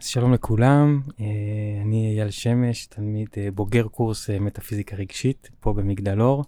[0.00, 1.24] אז שלום לכולם, אה,
[1.82, 6.44] אני אייל שמש, תלמיד אה, בוגר קורס אה, מטאפיזיקה רגשית פה במגדל אור,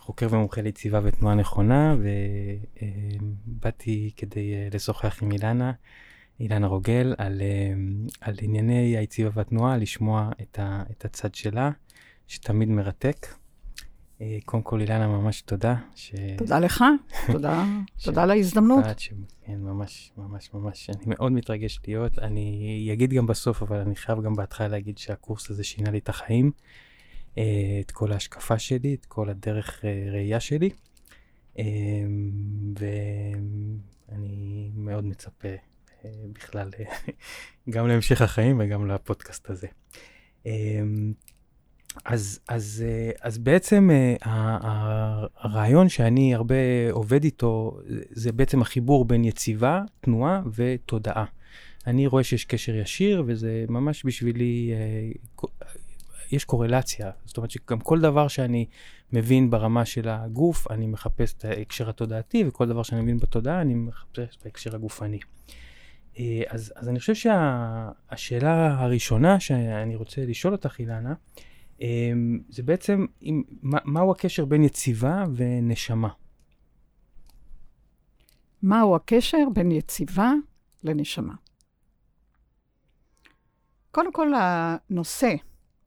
[0.00, 1.96] חוקר ומומחה ליציבה ותנועה נכונה,
[3.46, 5.72] ובאתי כדי לשוחח עם אילנה,
[6.40, 7.42] אילנה רוגל, על,
[8.20, 11.70] על ענייני היציבה והתנועה, לשמוע את, ה, את הצד שלה,
[12.26, 13.26] שתמיד מרתק.
[14.20, 15.76] אה, קודם כל, אילנה, ממש תודה.
[15.94, 16.14] ש...
[16.38, 16.84] תודה לך,
[17.32, 17.64] תודה,
[18.04, 18.84] תודה על ההזדמנות.
[18.98, 19.12] ש...
[19.46, 20.90] כן, ממש, ממש, ממש.
[20.90, 22.18] אני מאוד מתרגש להיות.
[22.18, 26.08] אני אגיד גם בסוף, אבל אני חייב גם בהתחלה להגיד שהקורס הזה שינה לי את
[26.08, 26.50] החיים,
[27.38, 30.70] אה, את כל ההשקפה שלי, את כל הדרך אה, ראייה שלי,
[34.08, 35.48] ואני מאוד מצפה
[36.32, 36.70] בכלל
[37.70, 39.66] גם להמשך החיים וגם לפודקאסט הזה.
[42.04, 44.16] אז, אז, אה, אז בעצם אה,
[45.36, 46.54] הרעיון שאני הרבה
[46.90, 47.78] עובד איתו,
[48.10, 51.24] זה בעצם החיבור בין יציבה, תנועה ותודעה.
[51.86, 55.10] אני רואה שיש קשר ישיר, וזה ממש בשבילי, אה,
[56.32, 57.10] יש קורלציה.
[57.24, 58.66] זאת אומרת שגם כל דבר שאני
[59.12, 63.74] מבין ברמה של הגוף, אני מחפש את ההקשר התודעתי, וכל דבר שאני מבין בתודעה, אני
[63.74, 65.18] מחפש את ההקשר הגופני.
[66.48, 71.14] אז, אז אני חושב שהשאלה שה, הראשונה שאני רוצה לשאול אותך, אילנה,
[72.48, 76.08] זה בעצם, עם, מה, מהו הקשר בין יציבה ונשמה?
[78.62, 80.32] מהו הקשר בין יציבה
[80.84, 81.34] לנשמה?
[83.90, 85.34] קודם כל, הנושא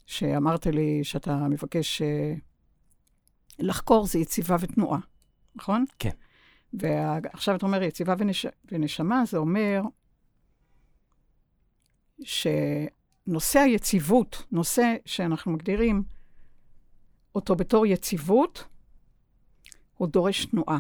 [0.05, 2.33] שאמרת לי שאתה מבקש אה,
[3.59, 4.99] לחקור זה יציבה ותנועה,
[5.55, 5.85] נכון?
[5.99, 6.09] כן.
[6.73, 8.45] ועכשיו אתה אומר יציבה ונש...
[8.71, 9.81] ונשמה, זה אומר
[12.23, 12.47] ש...
[13.27, 16.03] נושא היציבות, נושא שאנחנו מגדירים
[17.35, 18.67] אותו בתור יציבות,
[19.97, 20.79] הוא דורש תנועה.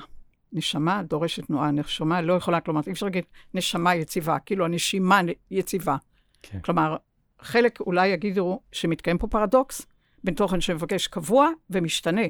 [0.53, 5.95] נשמה דורשת תנועה, נשמה לא יכולה, כלומר, אי אפשר להגיד נשמה יציבה, כאילו הנשימה יציבה.
[6.41, 6.59] כן.
[6.59, 6.97] כלומר,
[7.41, 9.85] חלק אולי יגידו שמתקיים פה פרדוקס
[10.23, 12.21] בין תוכן שמבקש קבוע ומשתנה.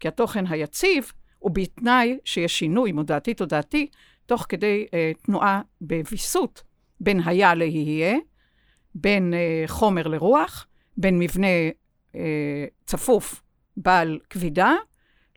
[0.00, 3.86] כי התוכן היציב הוא בתנאי שיש שינוי מודעתי תודעתי,
[4.26, 6.62] תוך כדי אה, תנועה בוויסות
[7.00, 8.16] בין היה ליהיה,
[8.94, 10.66] בין אה, חומר לרוח,
[10.96, 11.46] בין מבנה
[12.14, 13.42] אה, צפוף
[13.76, 14.72] בעל כבידה,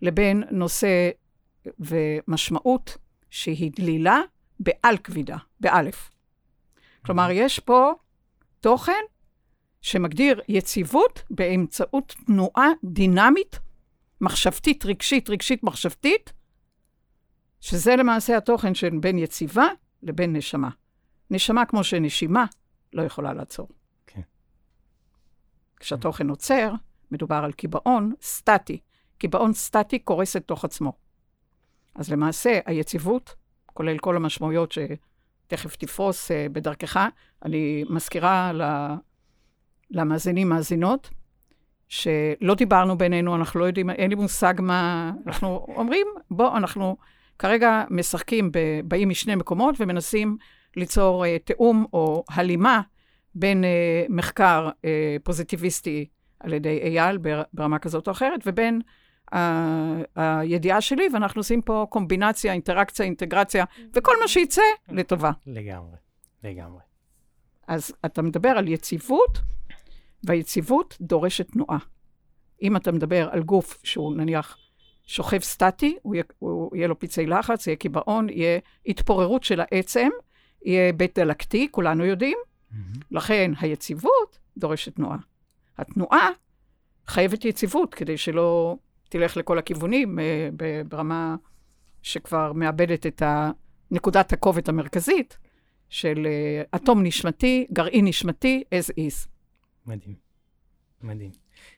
[0.01, 1.09] לבין נושא
[1.79, 2.97] ומשמעות
[3.29, 4.21] שהיא דלילה
[4.59, 6.11] בעל כבידה, באלף.
[7.05, 7.93] כלומר, יש פה
[8.61, 9.01] תוכן
[9.81, 13.59] שמגדיר יציבות באמצעות תנועה דינמית,
[14.21, 16.33] מחשבתית, רגשית, רגשית, מחשבתית,
[17.61, 19.67] שזה למעשה התוכן של בין יציבה
[20.03, 20.69] לבין נשמה.
[21.31, 22.45] נשמה כמו שנשימה,
[22.93, 23.67] לא יכולה לעצור.
[24.07, 24.21] כן.
[25.79, 26.73] כשהתוכן עוצר,
[27.11, 28.79] מדובר על קיבעון סטטי.
[29.17, 30.93] קיבעון סטטי קורס לתוך עצמו.
[31.95, 37.07] אז למעשה, היציבות, כולל כל המשמעויות שתכף תפרוס uh, בדרכך,
[37.45, 38.51] אני מזכירה
[39.91, 41.09] למאזינים, מאזינות,
[41.87, 45.11] שלא דיברנו בינינו, אנחנו לא יודעים, אין לי מושג מה...
[45.27, 46.97] אנחנו אומרים, בוא, אנחנו
[47.39, 48.51] כרגע משחקים,
[48.85, 50.37] באים משני מקומות ומנסים
[50.77, 52.81] ליצור uh, תיאום או הלימה
[53.35, 53.67] בין uh,
[54.09, 54.83] מחקר uh,
[55.23, 56.05] פוזיטיביסטי
[56.39, 57.17] על ידי אייל
[57.53, 58.81] ברמה כזאת או אחרת, ובין
[59.31, 59.37] uh,
[60.15, 65.31] הידיעה שלי, ואנחנו עושים פה קומבינציה, אינטראקציה, אינטגרציה, וכל מה שיצא לטובה.
[65.47, 65.97] לגמרי,
[66.43, 66.81] לגמרי.
[67.67, 69.39] אז אתה מדבר על יציבות,
[70.23, 71.77] והיציבות דורשת תנועה.
[72.61, 74.57] אם אתה מדבר על גוף שהוא נניח
[75.05, 80.09] שוכב סטטי, הוא יהיה, הוא יהיה לו פצעי לחץ, יהיה קיבעון, יהיה התפוררות של העצם,
[80.65, 82.37] יהיה בית דלקתי, כולנו יודעים.
[82.37, 82.99] Mm-hmm.
[83.11, 85.17] לכן היציבות דורשת תנועה.
[85.77, 86.29] התנועה
[87.07, 88.77] חייבת יציבות כדי שלא
[89.09, 90.49] תלך לכל הכיוונים אה,
[90.87, 91.35] ברמה
[92.01, 93.21] שכבר מאבדת את
[93.91, 95.37] נקודת הכובד המרכזית
[95.89, 99.27] של אה, אטום נשמתי, גרעין נשמתי, as is.
[99.85, 100.15] מדהים,
[101.01, 101.31] מדהים.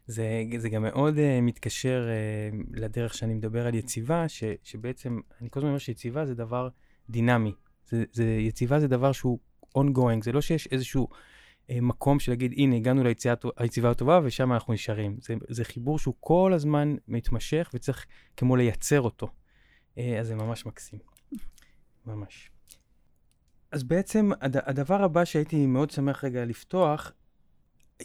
[0.07, 5.49] זה, זה גם מאוד uh, מתקשר uh, לדרך שאני מדבר על יציבה, ש, שבעצם, אני
[5.49, 6.69] כל הזמן אומר שיציבה זה דבר
[7.09, 7.53] דינמי.
[7.89, 9.39] זה, זה, יציבה זה דבר שהוא
[9.77, 11.07] ongoing, זה לא שיש איזשהו
[11.69, 13.03] אה, מקום של להגיד, הנה, הגענו
[13.59, 15.17] ליציבה הטובה ושם אנחנו נשארים.
[15.21, 18.05] זה, זה חיבור שהוא כל הזמן מתמשך וצריך
[18.37, 19.27] כמו לייצר אותו.
[19.97, 20.99] אה, אז זה ממש מקסים.
[22.05, 22.51] ממש.
[23.71, 27.11] אז בעצם הד, הדבר הבא שהייתי מאוד שמח רגע לפתוח,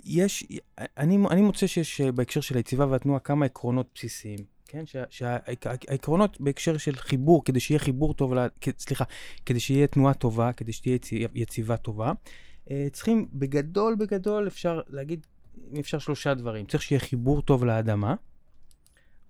[0.04, 0.46] יש,
[0.78, 4.53] אני, אני מוצא שיש אה, בהקשר של היציבה והתנועה כמה עקרונות בסיסיים.
[4.74, 4.84] כן?
[5.10, 8.32] שהעקרונות בהקשר של חיבור, כדי שיהיה חיבור טוב,
[8.78, 9.04] סליחה,
[9.46, 10.98] כדי שיהיה תנועה טובה, כדי שתהיה
[11.34, 12.12] יציבה טובה,
[12.70, 15.26] אה, צריכים בגדול, בגדול, אפשר להגיד,
[15.72, 16.66] אם אפשר שלושה דברים.
[16.66, 18.14] צריך שיהיה חיבור טוב לאדמה,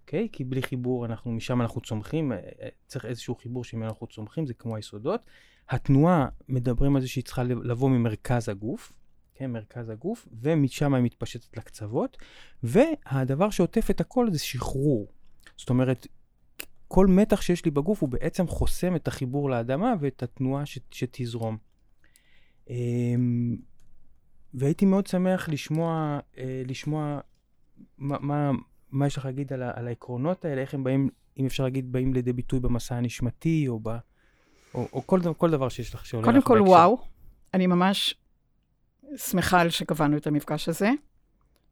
[0.02, 0.29] אוקיי?
[0.32, 4.46] כי בלי חיבור, אנחנו, משם אנחנו צומחים, אה, אה, צריך איזשהו חיבור שממנו אנחנו צומחים,
[4.46, 5.20] זה כמו היסודות.
[5.69, 8.93] התנועה, מדברים על זה שהיא צריכה לבוא ממרכז הגוף,
[9.35, 12.17] כן, מרכז הגוף, ומשם היא מתפשטת לקצוות,
[12.62, 15.12] והדבר שעוטף את הכל זה שחרור.
[15.56, 16.06] זאת אומרת,
[16.89, 21.56] כל מתח שיש לי בגוף הוא בעצם חוסם את החיבור לאדמה ואת התנועה ש- שתזרום.
[22.71, 23.56] אמ,
[24.55, 27.21] והייתי מאוד שמח לשמוע, אה, לשמוע
[27.99, 28.51] מה, מה,
[28.91, 31.09] מה יש לך להגיד על, על העקרונות האלה, איך הם באים,
[31.39, 33.89] אם אפשר להגיד, באים לידי ביטוי במסע הנשמתי, או, ב,
[34.75, 36.71] או, או כל, כל דבר שיש לך שעולה קודם לך כל, בהקשר.
[36.71, 36.99] וואו,
[37.55, 38.15] אני ממש
[39.17, 40.91] שמחה על שקבענו את המפגש הזה,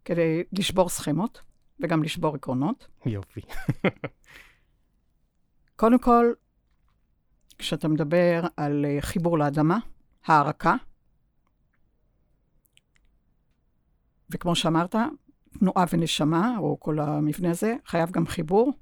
[0.04, 1.42] כדי לשבור סכמות
[1.80, 2.88] וגם לשבור עקרונות.
[3.06, 3.40] יופי.
[5.76, 6.32] קודם כל,
[7.58, 9.78] כשאתה מדבר על אה, חיבור לאדמה,
[10.26, 10.74] הערקה,
[14.30, 14.96] וכמו שאמרת,
[15.58, 18.72] תנועה ונשמה, או כל המבנה הזה, חייב גם חיבור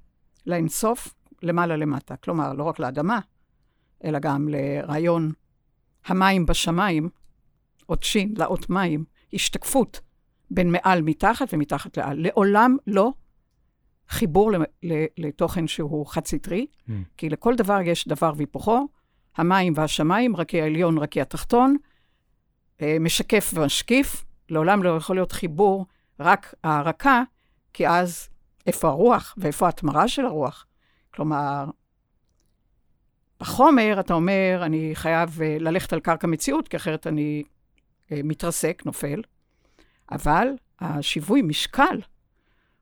[0.46, 2.16] לאינסוף, למעלה למטה.
[2.16, 3.20] כלומר, לא רק לאדמה,
[4.04, 5.32] אלא גם לרעיון
[6.06, 7.08] המים בשמיים,
[7.88, 10.00] אות שין, לאות מים, השתקפות
[10.50, 12.26] בין מעל מתחת ומתחת לעל.
[12.26, 13.12] לעולם לא
[14.08, 14.50] חיבור
[15.18, 16.92] לתוכן שהוא חד-סטרי, Mm.
[17.16, 18.88] כי לכל דבר יש דבר והיפוכו,
[19.36, 21.76] המים והשמיים, רקיע העליון, רקיע התחתון,
[22.82, 25.86] אה, משקף ומשקיף, לעולם לא יכול להיות חיבור
[26.20, 27.22] רק הערקה,
[27.72, 28.28] כי אז
[28.66, 30.66] איפה הרוח ואיפה ההתמרה של הרוח?
[31.14, 31.64] כלומר,
[33.40, 37.42] בחומר אתה אומר, אני חייב אה, ללכת על קרקע מציאות, כי אחרת אני
[38.12, 39.22] אה, מתרסק, נופל,
[40.10, 40.48] אבל
[40.80, 42.00] השיווי משקל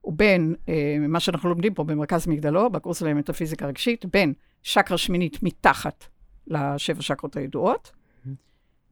[0.01, 4.33] הוא בין אה, מה שאנחנו לומדים פה במרכז מגדלו, בקורס למטאפיזיקה רגשית, בין
[4.63, 6.05] שקרה שמינית מתחת
[6.47, 7.93] לשבע שקרות הידועות,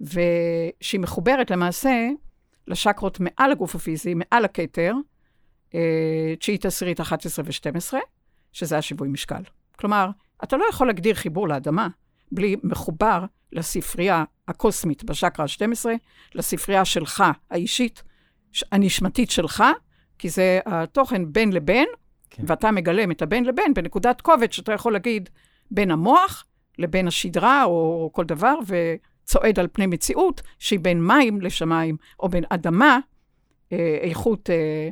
[0.00, 2.08] ושהיא מחוברת למעשה
[2.66, 4.94] לשקרות מעל הגוף הפיזי, מעל הכתר,
[5.74, 7.94] אה, תשיעית, עשירית, 11 ו-12,
[8.52, 9.42] שזה השיווי משקל.
[9.78, 10.10] כלומר,
[10.44, 11.88] אתה לא יכול להגדיר חיבור לאדמה
[12.32, 15.86] בלי מחובר לספרייה הקוסמית בשקרה ה-12,
[16.34, 18.02] לספרייה שלך, האישית,
[18.72, 19.64] הנשמתית שלך,
[20.18, 21.88] כי זה התוכן בין לבין,
[22.30, 22.42] כן.
[22.46, 25.28] ואתה מגלם את הבין לבין בנקודת כובד שאתה יכול להגיד
[25.70, 26.44] בין המוח
[26.78, 32.44] לבין השדרה או כל דבר, וצועד על פני מציאות שהיא בין מים לשמיים, או בין
[32.48, 32.98] אדמה,
[33.72, 34.88] אה, איכות אה,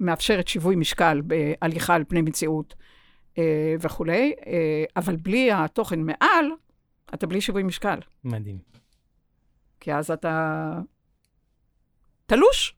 [0.00, 2.74] שמאפשרת שיווי משקל בהליכה על פני מציאות
[3.38, 6.46] אה, וכולי, אה, אבל בלי התוכן מעל,
[7.14, 7.98] אתה בלי שיווי משקל.
[8.24, 8.58] מדהים.
[9.80, 10.72] כי אז אתה
[12.28, 12.74] תלוש.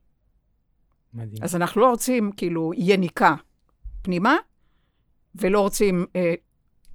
[1.14, 1.43] מדהים.
[1.43, 3.35] אז אנחנו לא רוצים כאילו יניקה
[4.02, 4.37] פנימה,
[5.35, 6.35] ולא רוצים אה,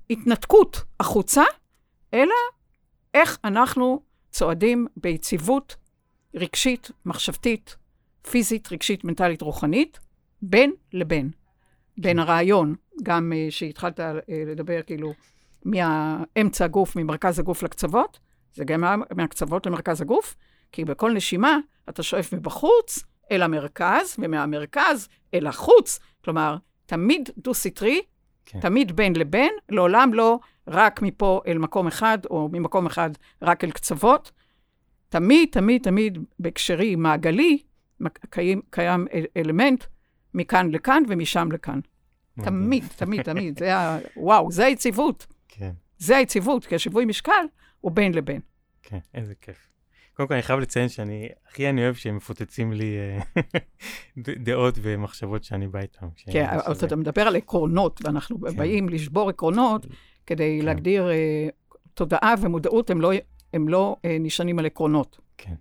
[0.09, 1.43] התנתקות החוצה,
[2.13, 2.33] אלא
[3.13, 5.75] איך אנחנו צועדים ביציבות
[6.35, 7.75] רגשית, מחשבתית,
[8.31, 9.99] פיזית, רגשית, מנטלית, רוחנית,
[10.41, 11.31] בין לבין.
[11.97, 15.13] בין הרעיון, גם אה, שהתחלת אה, לדבר כאילו
[15.65, 18.19] מהאמצע הגוף, ממרכז הגוף לקצוות,
[18.53, 20.35] זה גם מה- מהקצוות למרכז הגוף,
[20.71, 21.57] כי בכל נשימה
[21.89, 25.99] אתה שואף מבחוץ אל המרכז, ומהמרכז אל החוץ.
[26.23, 28.01] כלומר, תמיד דו-סטרי,
[28.45, 28.59] כן.
[28.59, 33.09] תמיד בין לבין, לעולם לא רק מפה אל מקום אחד, או ממקום אחד
[33.41, 34.31] רק אל קצוות.
[35.09, 37.57] תמיד, תמיד, תמיד בהקשרי מעגלי,
[38.29, 39.83] קיים, קיים אל- אלמנט
[40.33, 41.79] מכאן לכאן ומשם לכאן.
[42.37, 42.53] מדהים.
[42.53, 43.59] תמיד, תמיד, תמיד.
[43.59, 43.97] זה ה...
[44.17, 45.25] וואו, זה היציבות.
[45.47, 47.45] כן, זה היציבות, כי השיווי משקל
[47.81, 48.41] הוא בין לבין.
[48.83, 49.67] כן, איזה כיף.
[50.15, 53.41] קודם כל, אני חייב לציין שאני, הכי אני אוהב שהם מפוצצים לי אה,
[54.43, 56.07] דעות ומחשבות שאני בא איתם.
[56.47, 58.55] אז שזה- אתה מדבר על עקרונות, ואנחנו כן.
[58.57, 59.85] באים לשבור עקרונות
[60.25, 60.65] כדי כן.
[60.65, 61.47] להגדיר אה,
[61.93, 63.11] תודעה ומודעות, הם לא,
[63.53, 65.19] הם לא אה, נשענים על עקרונות.
[65.37, 65.53] כן.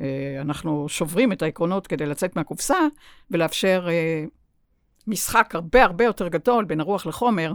[0.00, 2.78] אה, אנחנו שוברים את העקרונות כדי לצאת מהקופסה
[3.30, 4.24] ולאפשר אה,
[5.06, 7.52] משחק הרבה הרבה יותר גדול בין הרוח לחומר,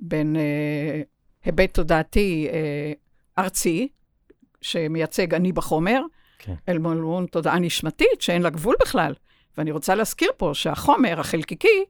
[0.00, 1.02] בין אה,
[1.44, 2.92] היבט תודעתי אה,
[3.38, 3.88] ארצי,
[4.60, 6.00] שמייצג אני בחומר,
[6.38, 6.54] כן.
[6.68, 9.14] אל מול תודעה נשמתית שאין לה גבול בכלל.
[9.58, 11.84] ואני רוצה להזכיר פה שהחומר החלקיקי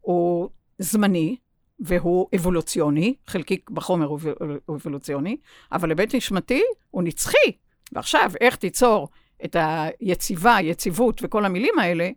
[0.00, 1.36] הוא זמני,
[1.80, 5.36] והוא אבולוציוני, חלקיק בחומר הוא אבול- הוא אבולוציוני,
[5.72, 7.52] אבל היבט נשמתי הוא נצחי.
[7.92, 9.08] ועכשיו, איך תיצור
[9.44, 9.56] את
[10.00, 12.10] היציבה, יציבות וכל המילים האלה,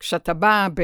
[0.00, 0.82] כשאתה בא ב,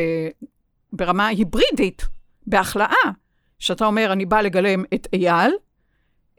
[0.92, 2.08] ברמה היברידית,
[2.46, 3.10] בהכלאה,
[3.58, 5.52] שאתה אומר, אני בא לגלם את אייל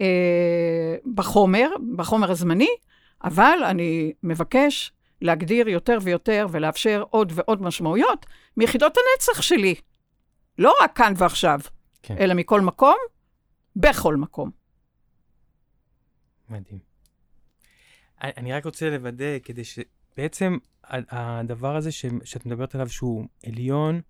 [0.01, 2.70] אה, בחומר, בחומר הזמני,
[3.24, 4.91] אבל אני מבקש
[5.22, 8.25] להגדיר יותר ויותר ולאפשר עוד ועוד משמעויות
[8.58, 9.75] מיחידות הנצח שלי.
[10.58, 11.60] לא רק כאן ועכשיו,
[12.03, 12.17] כן.
[12.20, 12.96] אלא מכל מקום,
[13.75, 14.51] בכל מקום.
[16.50, 16.79] מדהים.
[18.22, 20.58] אני רק רוצה לוודא, כדי שבעצם
[20.89, 24.01] הדבר הזה ש- שאת מדברת עליו, שהוא עליון,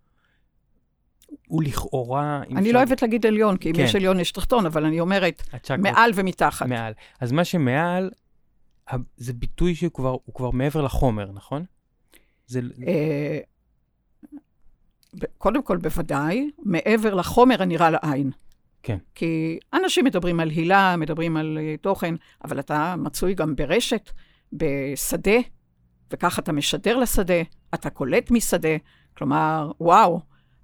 [1.47, 2.41] הוא לכאורה...
[2.50, 3.81] אני אפשר- לא אוהבת להגיד עליון, כי אם כן.
[3.83, 6.65] יש עליון יש תחתון, אבל אני אומרת הצ'קרות מעל ומתחת.
[6.65, 6.93] מעל.
[7.19, 8.11] אז מה שמעל,
[9.17, 11.65] זה ביטוי שהוא כבר, כבר מעבר לחומר, נכון?
[12.47, 12.61] זה...
[12.88, 13.39] אה,
[15.38, 18.31] קודם כל, בוודאי, מעבר לחומר הנראה לעין.
[18.83, 18.97] כן.
[19.15, 24.09] כי אנשים מדברים על הילה, מדברים על אה, תוכן, אבל אתה מצוי גם ברשת,
[24.53, 25.38] בשדה,
[26.11, 27.41] וכך אתה משדר לשדה,
[27.73, 28.69] אתה קולט משדה.
[29.17, 30.19] כלומר, וואו,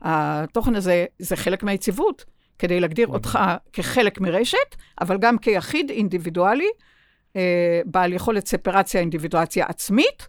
[0.07, 2.25] התוכן הזה זה חלק מהיציבות,
[2.59, 3.39] כדי להגדיר אותך
[3.73, 6.69] כחלק מרשת, אבל גם כיחיד אינדיבידואלי,
[7.35, 10.27] אה, בעל יכולת ספרציה, אינדיבידואציה עצמית,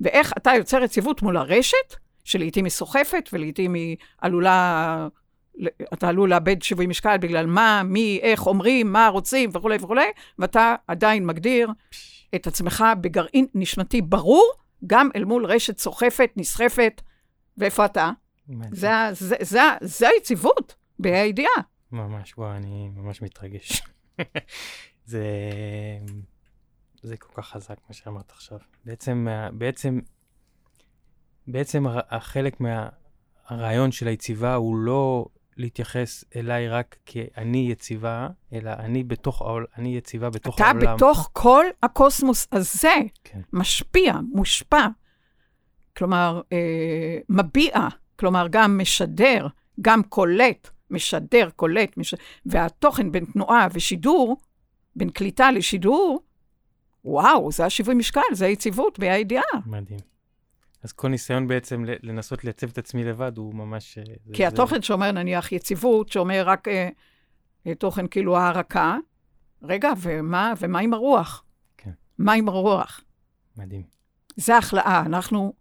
[0.00, 5.08] ואיך אתה יוצר יציבות מול הרשת, שלעיתים היא סוחפת, ולעיתים היא עלולה,
[5.92, 10.06] אתה עלול לאבד שיווי משקל בגלל מה, מי, איך אומרים, מה רוצים וכולי וכולי,
[10.38, 11.68] ואתה עדיין מגדיר
[12.34, 14.52] את עצמך בגרעין נשמתי ברור,
[14.86, 17.02] גם אל מול רשת סוחפת, נסחפת,
[17.58, 18.10] ואיפה אתה?
[18.70, 18.90] זה?
[19.12, 21.52] זה, זה, זה, היציבות, בה"א הידיעה.
[21.92, 23.82] ממש, וואו, אני ממש מתרגש.
[25.04, 25.24] זה...
[27.02, 28.58] זה כל כך חזק מה שאמרת עכשיו.
[28.84, 30.00] בעצם, בעצם,
[31.46, 35.26] בעצם החלק מהרעיון של היציבה הוא לא
[35.56, 40.96] להתייחס אליי רק כאני יציבה, אלא אני בתוך העול, אני יציבה בתוך אתה העולם.
[40.96, 43.40] בתוך כל הקוסמוס הזה כן.
[43.52, 44.86] משפיע, מושפע.
[45.96, 49.46] כלומר, אה, מביע, כלומר, גם משדר,
[49.80, 52.14] גם קולט, משדר, קולט, מש...
[52.46, 54.36] והתוכן בין תנועה ושידור,
[54.96, 56.22] בין קליטה לשידור,
[57.04, 59.42] וואו, זה השיווי משקל, זה היציבות בה"א הידיעה.
[59.66, 59.98] מדהים.
[60.82, 63.98] אז כל ניסיון בעצם לנסות לייצב את עצמי לבד הוא ממש...
[63.98, 66.88] אה, זה- כי זה- התוכן שאומר, נניח, יציבות, שאומר רק אה,
[67.66, 68.96] אה, תוכן כאילו הערקה,
[69.62, 71.44] רגע, ומה, ומה עם הרוח?
[71.76, 71.90] כן.
[72.18, 73.00] מה עם הרוח?
[73.56, 73.82] מדהים.
[74.36, 75.02] זה הכלאה.
[75.06, 75.52] אנחנו,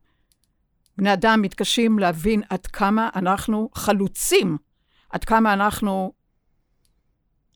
[0.98, 4.58] בני אדם, מתקשים להבין עד כמה אנחנו חלוצים,
[5.10, 6.14] עד כמה אנחנו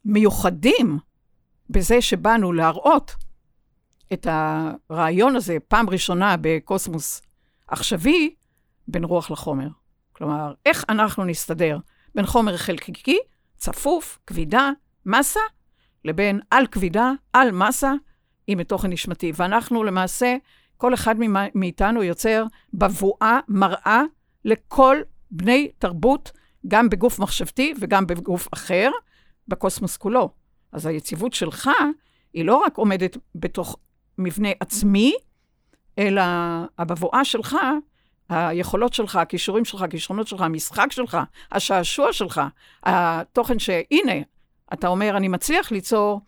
[0.05, 0.99] מיוחדים
[1.69, 3.15] בזה שבאנו להראות
[4.13, 7.21] את הרעיון הזה פעם ראשונה בקוסמוס
[7.67, 8.35] עכשווי
[8.87, 9.67] בין רוח לחומר.
[10.13, 11.77] כלומר, איך אנחנו נסתדר
[12.15, 13.17] בין חומר חלקיקי,
[13.55, 14.69] צפוף, כבידה,
[15.05, 15.39] מסה,
[16.05, 17.93] לבין על כבידה, על מסה,
[18.47, 19.31] עם תוכן נשמתי.
[19.35, 20.35] ואנחנו למעשה,
[20.79, 21.15] כל אחד
[21.55, 24.01] מאיתנו יוצר בבואה, מראה
[24.45, 24.97] לכל
[25.31, 26.31] בני תרבות,
[26.67, 28.91] גם בגוף מחשבתי וגם בגוף אחר,
[29.47, 30.29] בקוסמוס כולו.
[30.71, 31.69] אז היציבות שלך
[32.33, 33.77] היא לא רק עומדת בתוך
[34.17, 35.13] מבנה עצמי,
[35.97, 36.21] אלא
[36.77, 37.57] הבבואה שלך,
[38.29, 41.17] היכולות שלך, הכישורים שלך, הכישרונות שלך, המשחק שלך,
[41.51, 42.41] השעשוע שלך,
[42.83, 44.21] התוכן שהנה,
[44.73, 46.21] אתה אומר, אני מצליח ליצור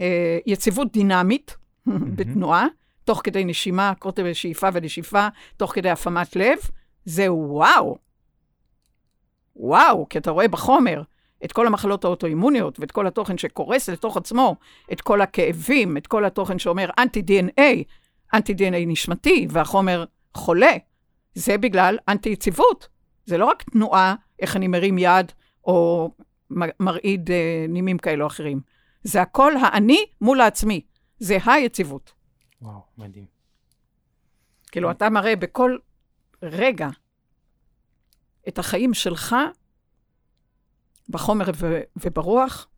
[0.00, 2.66] אה, יציבות דינמית בתנועה,
[3.06, 6.58] תוך כדי נשימה, קוטב שאיפה ונשיפה, תוך כדי הפעמת לב,
[7.04, 7.96] זה וואו.
[9.56, 11.02] וואו, כי אתה רואה בחומר
[11.44, 14.56] את כל המחלות האוטואימוניות ואת כל התוכן שקורס לתוך עצמו,
[14.92, 17.62] את כל הכאבים, את כל התוכן שאומר אנטי-DNA,
[18.34, 20.72] אנטי-DNA נשמתי, והחומר חולה.
[21.34, 22.88] זה בגלל אנטי-יציבות.
[23.26, 25.32] זה לא רק תנועה, איך אני מרים יד,
[25.64, 26.10] או
[26.80, 28.60] מרעיד אה, נימים כאלו או אחרים.
[29.02, 30.80] זה הכל האני מול העצמי.
[31.18, 32.15] זה היציבות.
[32.66, 33.26] וואו, מדהים.
[34.70, 35.76] כאילו, אתה מראה בכל
[36.42, 36.88] רגע
[38.48, 39.36] את החיים שלך
[41.08, 42.68] בחומר ו- וברוח,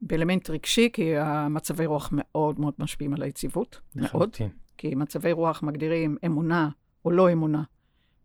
[0.00, 4.36] באלמנט רגשי, כי המצבי רוח מאוד מאוד משפיעים על היציבות, מאוד.
[4.78, 6.68] כי מצבי רוח מגדירים אמונה
[7.04, 7.62] או לא אמונה,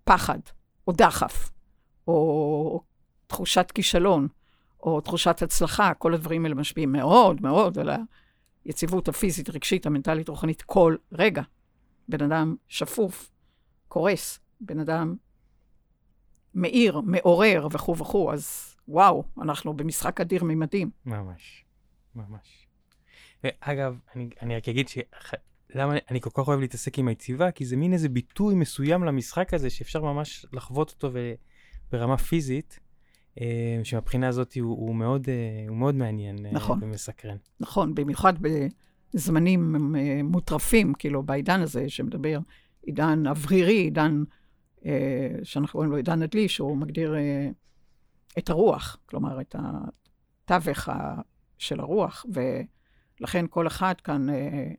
[0.03, 0.39] פחד
[0.87, 1.49] או דחף,
[2.07, 2.83] או
[3.27, 4.27] תחושת כישלון,
[4.83, 7.89] או תחושת הצלחה, כל הדברים האלה משפיעים מאוד מאוד על
[8.69, 11.41] היציבות הפיזית, רגשית, המנטלית, רוחנית, כל רגע.
[12.07, 13.31] בן אדם שפוף,
[13.87, 15.15] קורס, בן אדם
[16.55, 20.89] מאיר, מעורר וכו' וכו', אז וואו, אנחנו במשחק אדיר ממדים.
[21.05, 21.65] ממש,
[22.15, 22.67] ממש.
[23.43, 24.97] ואגב, אני, אני רק אגיד ש...
[25.69, 27.51] למה אני כל כך אוהב להתעסק עם היציבה?
[27.51, 31.33] כי זה מין איזה ביטוי מסוים למשחק הזה שאפשר ממש לחוות אותו ו...
[31.91, 32.79] ברמה פיזית,
[33.83, 36.79] שמבחינה הזאת הוא, הוא, מאוד, אה, הוא מאוד מעניין אה, נכון.
[36.81, 37.37] ומסקרן.
[37.59, 38.33] נכון, במיוחד
[39.13, 42.39] בזמנים אה, מוטרפים, כאילו, בעידן הזה שמדבר,
[42.83, 44.23] עידן אוורירי, עידן
[44.85, 47.49] אה, שאנחנו קוראים לו עידן הדלי, שהוא מגדיר אה,
[48.37, 49.55] את הרוח, כלומר, את
[50.45, 50.89] התווך
[51.57, 52.25] של הרוח,
[53.19, 54.71] ולכן כל אחד כאן, אה,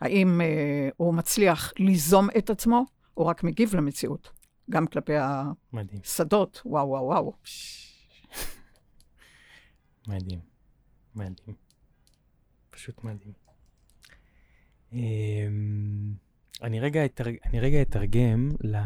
[0.00, 2.84] האם אה, הוא מצליח ליזום את עצמו,
[3.16, 4.30] או רק מגיב למציאות,
[4.70, 5.12] גם כלפי
[5.72, 6.00] מדהים.
[6.04, 7.32] השדות, וואו, וואו, וואו.
[10.08, 10.40] מדהים.
[11.14, 11.56] מדהים.
[12.70, 13.32] פשוט מדהים.
[14.92, 16.14] אמ,
[16.62, 17.36] אני רגע, אתרג...
[17.44, 18.76] אני רגע אתרגם ל...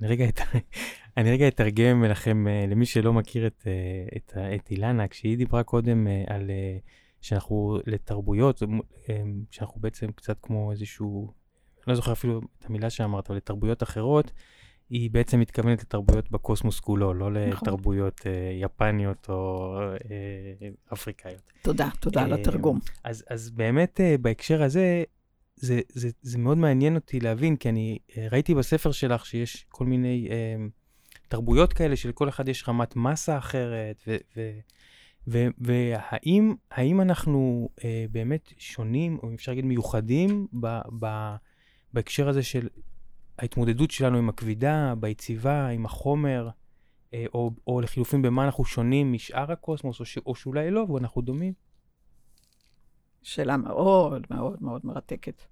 [0.00, 0.40] אני רגע, את...
[1.16, 5.62] אני רגע אתרגם לכם, אה, למי שלא מכיר את, אה, את, את אילנה, כשהיא דיברה
[5.62, 6.50] קודם אה, על
[7.20, 8.62] שאנחנו לתרבויות,
[9.50, 11.32] שאנחנו בעצם קצת כמו איזשהו,
[11.86, 14.32] לא זוכר אפילו את המילה שאמרת, אבל לתרבויות אחרות,
[14.90, 17.50] היא בעצם מתכוונת לתרבויות בקוסמוס כולו, לא נכון.
[17.50, 18.20] לתרבויות
[18.60, 19.74] יפניות או
[20.92, 21.52] אפריקאיות.
[21.62, 22.78] תודה, תודה על התרגום.
[23.04, 25.04] אז, אז באמת בהקשר הזה,
[25.56, 27.98] זה, זה, זה מאוד מעניין אותי להבין, כי אני
[28.30, 30.66] ראיתי בספר שלך שיש כל מיני אה,
[31.28, 34.50] תרבויות כאלה שלכל אחד יש רמת מסה אחרת, ו, ו,
[35.28, 41.34] ו, והאם האם אנחנו אה, באמת שונים, או אפשר להגיד מיוחדים, ב, ב,
[41.92, 42.68] בהקשר הזה של
[43.38, 46.48] ההתמודדות שלנו עם הכבידה, ביציבה, עם החומר,
[47.14, 51.22] אה, או, או לחילופין במה אנחנו שונים משאר הקוסמוס, או, ש, או שאולי לא, ואנחנו
[51.22, 51.52] דומים?
[53.22, 55.42] שאלה מאוד מאוד מאוד מרתקת.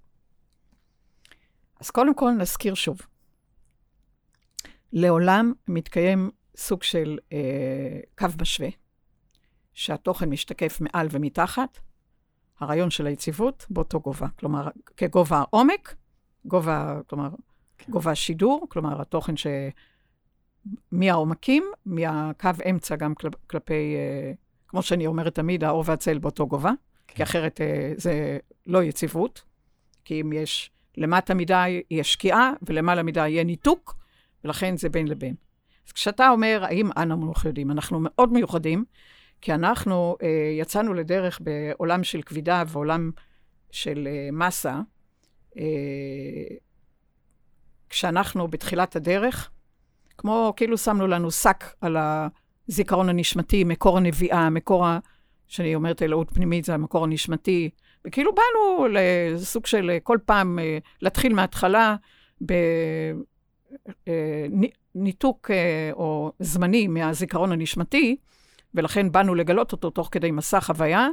[1.81, 2.99] אז קודם כל נזכיר שוב.
[4.93, 8.69] לעולם מתקיים סוג של אה, קו משווה,
[9.75, 11.79] שהתוכן משתקף מעל ומתחת,
[12.61, 14.29] הרעיון של היציבות באותו גובה.
[14.39, 15.95] כלומר, כגובה העומק,
[16.45, 17.29] גובה, כלומר.
[17.89, 19.47] גובה השידור, כלומר, התוכן ש...
[20.93, 24.33] מהעומקים, מהקו אמצע גם כל, כלפי, אה,
[24.69, 26.73] כמו שאני אומרת תמיד, האור והצל באותו גובה,
[27.09, 27.15] כן.
[27.15, 29.43] כי אחרת אה, זה לא יציבות,
[30.05, 33.97] כי אם יש למטה מדי יהיה שקיעה, ולמעלה מדי יהיה ניתוק,
[34.45, 35.35] ולכן זה בין לבין.
[35.87, 37.71] אז כשאתה אומר, האם אנו מיוחדים?
[37.71, 38.85] אנחנו מאוד מיוחדים,
[39.41, 43.11] כי אנחנו אה, יצאנו לדרך בעולם של כבידה ועולם
[43.71, 44.81] של אה, מסה,
[45.59, 45.63] אה,
[47.95, 49.51] כשאנחנו בתחילת הדרך,
[50.19, 51.97] כמו כאילו שמנו לנו שק על
[52.69, 54.99] הזיכרון הנשמתי, מקור הנביאה, מקור, ה...
[55.49, 57.71] שאני אומרת אלוהות פנימית, זה המקור הנשמתי,
[58.05, 61.97] וכאילו באנו לסוג של כל פעם אה, להתחיל מההתחלה
[64.95, 68.17] בניתוק אה, אה, או זמני מהזיכרון הנשמתי,
[68.75, 71.09] ולכן באנו לגלות אותו תוך כדי מסע חוויה.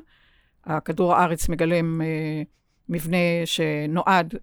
[0.66, 2.02] הכדור הארץ מגלם
[2.90, 4.36] מבנה שנועד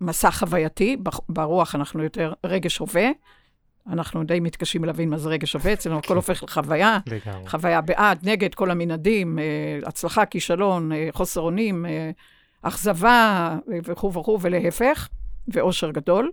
[0.00, 0.96] למסע חווייתי,
[1.28, 3.08] ברוח אנחנו יותר רגש הווה.
[3.86, 6.14] אנחנו די מתקשים להבין מה זה רגש שווה, אצלנו הכל כן.
[6.14, 6.98] הופך לחוויה,
[7.46, 9.44] חוויה בעד, נגד, כל המנעדים, אה,
[9.86, 12.10] הצלחה, כישלון, אה, חוסר אונים, אה,
[12.62, 15.08] אכזבה וכו' וכו', ולהפך,
[15.48, 16.30] ואושר גדול.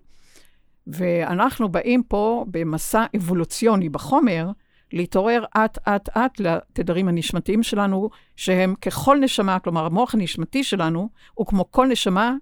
[0.87, 4.49] ואנחנו באים פה במסע אבולוציוני בחומר,
[4.93, 11.87] להתעורר אט-אט-אט לתדרים הנשמתיים שלנו, שהם ככל נשמה, כלומר, המוח הנשמתי שלנו הוא כמו כל
[11.87, 12.33] נשמה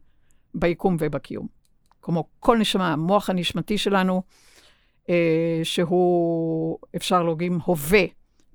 [0.56, 1.48] ביקום ובקיום.
[2.02, 4.22] כמו כל נשמה, המוח הנשמתי שלנו
[5.10, 8.04] אה, שהוא, אפשר לוגים, הווה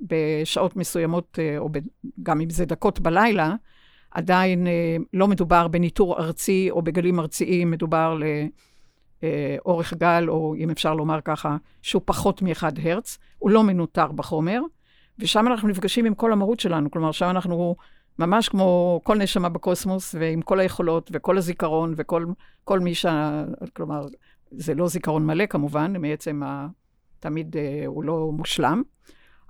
[0.01, 1.79] בשעות מסוימות, אה, או ב,
[2.23, 3.55] גם אם זה דקות בלילה,
[4.11, 8.19] עדיין אה, לא מדובר בניטור ארצי או בגלים ארציים, מדובר
[9.23, 14.61] לאורך גל, או אם אפשר לומר ככה, שהוא פחות מ-1 הרץ, הוא לא מנוטר בחומר,
[15.19, 17.77] ושם אנחנו נפגשים עם כל המהות שלנו, כלומר, שם אנחנו
[18.19, 23.07] ממש כמו כל נשמה בקוסמוס, ועם כל היכולות וכל הזיכרון וכל מי ש...
[23.77, 24.07] כלומר,
[24.51, 26.67] זה לא זיכרון מלא כמובן, בעצם ה...
[27.21, 28.83] תמיד uh, הוא לא מושלם,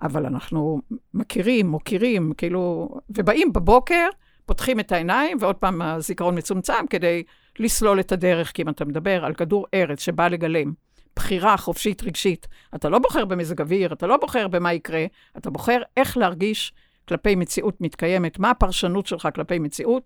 [0.03, 0.81] אבל אנחנו
[1.15, 4.09] מכירים, מוקירים, כאילו, ובאים בבוקר,
[4.47, 7.23] פותחים את העיניים, ועוד פעם הזיכרון מצומצם כדי
[7.59, 10.73] לסלול את הדרך, כי אם אתה מדבר על כדור ארץ שבא לגלם
[11.17, 15.05] בחירה חופשית רגשית, אתה לא בוחר במזג אוויר, אתה לא בוחר במה יקרה,
[15.37, 16.73] אתה בוחר איך להרגיש
[17.11, 20.03] כלפי מציאות מתקיימת, מה הפרשנות שלך כלפי מציאות,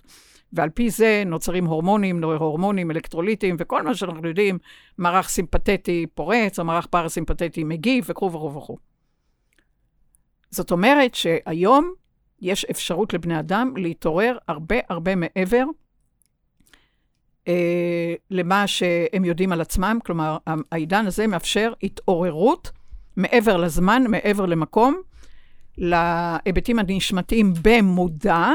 [0.52, 4.58] ועל פי זה נוצרים הורמונים, הורמונים, אלקטרוליטים, וכל מה שאנחנו יודעים,
[4.98, 8.76] מערך סימפתטי פורץ, או מערך פרסימפתטי מגיב, וכו' וכו' וכו'.
[10.50, 11.92] זאת אומרת שהיום
[12.40, 15.64] יש אפשרות לבני אדם להתעורר הרבה הרבה מעבר
[17.48, 19.98] אה, למה שהם יודעים על עצמם.
[20.06, 20.36] כלומר,
[20.72, 22.70] העידן הזה מאפשר התעוררות
[23.16, 25.02] מעבר לזמן, מעבר למקום,
[25.78, 28.52] להיבטים הנשמתיים במודע,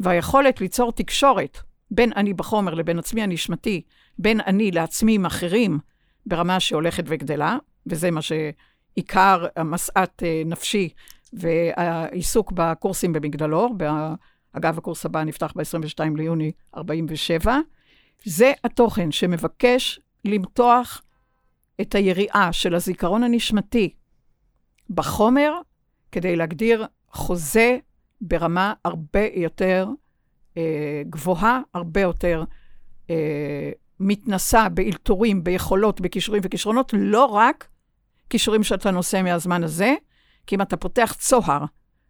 [0.00, 1.58] והיכולת ליצור תקשורת
[1.90, 3.82] בין אני בחומר לבין עצמי הנשמתי,
[4.18, 5.78] בין אני לעצמי עם אחרים,
[6.26, 10.88] ברמה שהולכת וגדלה, וזה מה שעיקר המשאת אה, נפשי
[11.32, 13.74] והעיסוק בקורסים במגדלור.
[14.52, 17.58] אגב, הקורס הבא נפתח ב-22 ליוני 47.
[18.24, 21.02] זה התוכן שמבקש למתוח
[21.80, 23.94] את היריעה של הזיכרון הנשמתי
[24.90, 25.52] בחומר,
[26.12, 27.78] כדי להגדיר חוזה
[28.20, 29.88] ברמה הרבה יותר
[30.56, 32.44] אה, גבוהה, הרבה יותר
[33.10, 33.70] אה,
[34.00, 37.68] מתנסה באלתורים, ביכולות, בכישורים וכישרונות, לא רק
[38.30, 39.94] כישורים שאתה נושא מהזמן הזה,
[40.46, 41.64] כי אם אתה פותח צוהר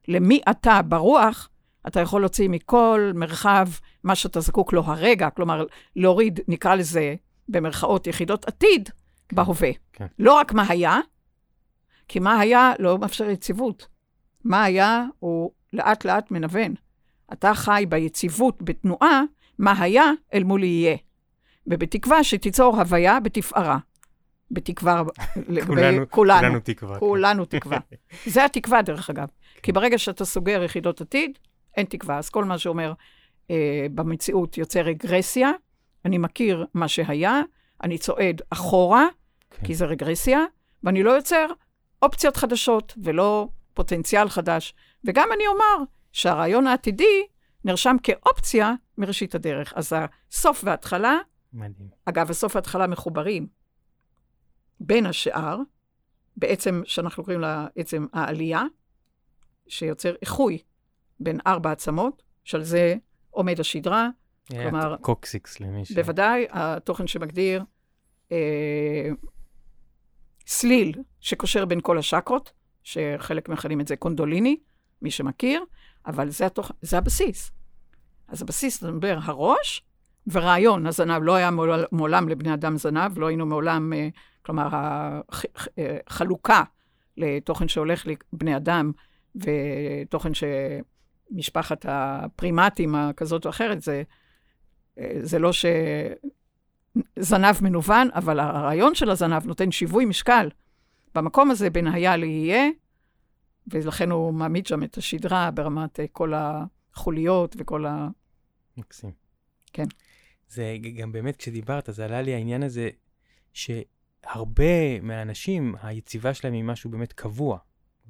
[0.09, 1.49] למי אתה ברוח,
[1.87, 3.69] אתה יכול להוציא מכל מרחב
[4.05, 5.65] מה שאתה זקוק לו הרגע, כלומר,
[5.97, 7.15] להוריד, נקרא לזה,
[7.49, 8.89] במרכאות, יחידות עתיד
[9.33, 9.71] בהווה.
[9.93, 10.07] כן.
[10.19, 10.99] לא רק מה היה,
[12.09, 13.92] כי מה היה לא מאפשר יציבות.
[14.45, 16.75] מה היה הוא לאט לאט מנוון.
[17.33, 19.23] אתה חי ביציבות, בתנועה,
[19.59, 20.97] מה היה אל מול יהיה.
[21.67, 23.79] ובתקווה שתיצור הוויה בתפארה.
[24.51, 25.03] בתקווה
[25.49, 26.61] לגבי כולנו- כולנו.
[26.61, 26.95] תקווה.
[26.95, 27.01] כן.
[27.01, 27.79] כולנו תקווה.
[28.27, 29.29] זה התקווה, דרך אגב.
[29.63, 31.39] כי ברגע שאתה סוגר יחידות עתיד,
[31.77, 32.19] אין תקווה.
[32.19, 32.93] אז כל מה שאומר
[33.51, 35.51] אה, במציאות יוצר רגרסיה,
[36.05, 37.41] אני מכיר מה שהיה,
[37.83, 39.07] אני צועד אחורה,
[39.51, 39.67] כן.
[39.67, 40.41] כי זה רגרסיה,
[40.85, 41.47] ואני לא יוצר
[42.03, 44.75] אופציות חדשות ולא פוטנציאל חדש.
[45.05, 47.27] וגם אני אומר שהרעיון העתידי
[47.65, 49.73] נרשם כאופציה מראשית הדרך.
[49.77, 49.93] אז
[50.31, 51.19] הסוף וההתחלה,
[51.53, 51.89] מדהים.
[52.05, 53.47] אגב, הסוף וההתחלה מחוברים
[54.81, 55.59] בין השאר,
[56.37, 58.63] בעצם, שאנחנו קוראים לה עצם העלייה,
[59.69, 60.59] שיוצר איחוי
[61.21, 62.95] בין ארבע עצמות, שעל זה
[63.31, 64.09] עומד השדרה,
[64.51, 65.93] כלומר- היה קוקסיקס למי ש...
[65.93, 67.65] בוודאי התוכן שמגדיר
[68.33, 69.09] אה,
[70.47, 72.53] סליל שקושר בין כל השקרות,
[72.83, 74.57] שחלק מכנים את זה קונדוליני,
[75.03, 75.65] מי שמכיר,
[76.07, 76.73] אבל זה, התוכ...
[76.83, 77.51] זה הבסיס.
[78.29, 79.83] אז הבסיס, זה מדבר הראש
[80.27, 81.23] ורעיון הזנב.
[81.23, 84.09] לא היה מעול- מעולם לבני אדם זנב, לא היינו מעולם, אה,
[84.43, 84.69] כלומר,
[86.07, 86.63] החלוקה
[87.17, 88.93] לתוכן שהולך לבני אדם
[89.37, 94.03] ותוכן שמשפחת הפרימטים הכזאת או אחרת, זה,
[94.99, 95.51] אה, זה לא
[97.17, 100.49] שזנב מנוון, אבל הרעיון של הזנב נותן שיווי משקל
[101.15, 102.69] במקום הזה בין היה ליהיה,
[103.67, 108.09] ולכן הוא מעמיד שם את השדרה ברמת אה, כל החוליות וכל ה...
[108.77, 109.11] מקסים.
[109.73, 109.85] כן.
[110.49, 112.89] זה גם באמת, כשדיברת, זה עלה לי העניין הזה,
[113.53, 117.59] שהרבה מהאנשים, היציבה שלהם היא משהו באמת קבוע,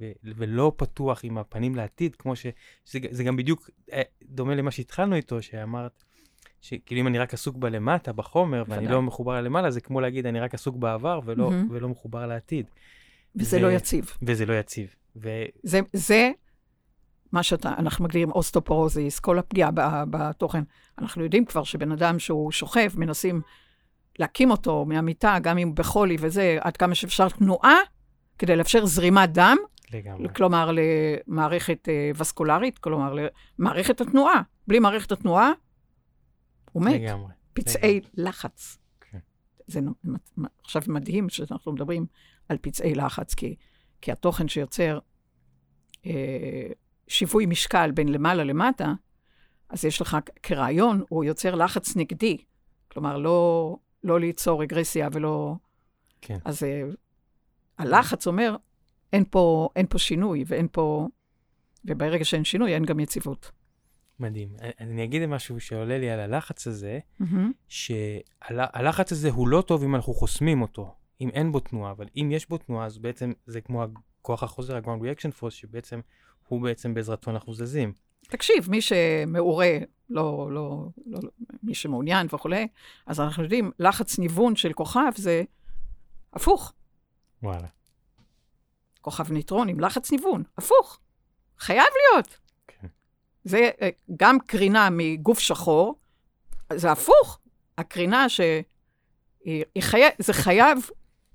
[0.01, 2.47] ו- ולא פתוח עם הפנים לעתיד, כמו ש...
[2.85, 6.05] שזה, זה גם בדיוק אה, דומה למה שהתחלנו איתו, שאמרת,
[6.63, 8.87] שכאילו אם אני רק עסוק בלמטה, בחומר, ואני.
[8.87, 11.69] לא מחובר ללמעלה, זה כמו להגיד, אני רק עסוק בעבר ולא, מהמם.
[11.71, 12.67] ולא מחובר לעתיד.
[13.37, 14.11] וזה ו- לא יציב.
[14.23, 14.95] וזה לא יציב.
[15.17, 16.31] ו- זה, זה
[17.33, 19.71] מה שאנחנו מגדירים אוסטופורוזיס, כל הפגיעה
[20.11, 20.63] בתוכן.
[20.99, 23.41] אנחנו יודעים כבר שבן אדם שהוא שוכב, מנסים
[24.19, 27.77] להקים אותו מהמיטה, גם אם בחולי וזה, עד כמה שאפשר תנועה,
[28.39, 29.57] כדי לאפשר זרימת דם,
[29.93, 30.29] לגמרי.
[30.37, 33.15] כלומר למערכת אה, וסקולרית, כלומר
[33.59, 34.43] למערכת התנועה.
[34.67, 35.53] בלי מערכת התנועה,
[36.73, 37.01] הוא מת.
[37.01, 37.33] לגמרי.
[37.53, 38.79] פצעי לחץ.
[39.01, 39.19] כן.
[39.67, 39.81] זה
[40.65, 42.07] עכשיו מדהים שאנחנו מדברים
[42.49, 43.57] על פצעי לחץ, כי,
[44.01, 44.99] כי התוכן שיוצר
[46.07, 46.67] אה,
[47.09, 48.93] שיווי משקל בין למעלה למטה,
[49.69, 52.37] אז יש לך כרעיון, הוא יוצר לחץ נגדי.
[52.89, 55.55] כלומר, לא, לא ליצור רגרסיה ולא...
[56.21, 56.39] כן.
[56.45, 56.83] אז אה,
[57.79, 58.57] הלחץ אומר,
[59.13, 61.09] אין פה, אין פה שינוי ואין פה...
[61.85, 63.51] וברגע שאין שינוי, אין גם יציבות.
[64.23, 64.49] מדהים.
[64.61, 67.53] אני- אני אגיד משהו שעולה לי על הלחץ הזה, מהמם.
[67.69, 72.29] שהלחץ הזה הוא לא טוב אם אנחנו חוסמים אותו, אם אין בו תנועה, אבל אם
[72.33, 73.85] יש בו תנועה, אז בעצם זה כמו
[74.23, 76.01] כוח החוזר, ה-ground reaction force, שבעצם
[76.49, 77.93] הוא בעצם בעזרתו אנחנו זזים.
[78.23, 79.79] תקשיב, מי שמעורה,
[80.11, 81.31] לא, לא, לא, לא,
[81.63, 82.69] מי שמעוניין וכולי,
[83.07, 85.43] אז אנחנו יודעים, לחץ ניוון של כוכב זה
[86.33, 86.73] הפוך.
[87.43, 87.69] וואלה.
[89.01, 90.99] כוכב ניטרון עם לחץ ניוון, הפוך.
[91.59, 92.39] חייב להיות.
[93.45, 95.95] זה אה, גם קרינה מגוף שחור,
[96.73, 97.39] זה הפוך.
[97.79, 98.41] הקרינה ש...
[99.45, 100.01] היא חי...
[100.19, 100.79] זה חייב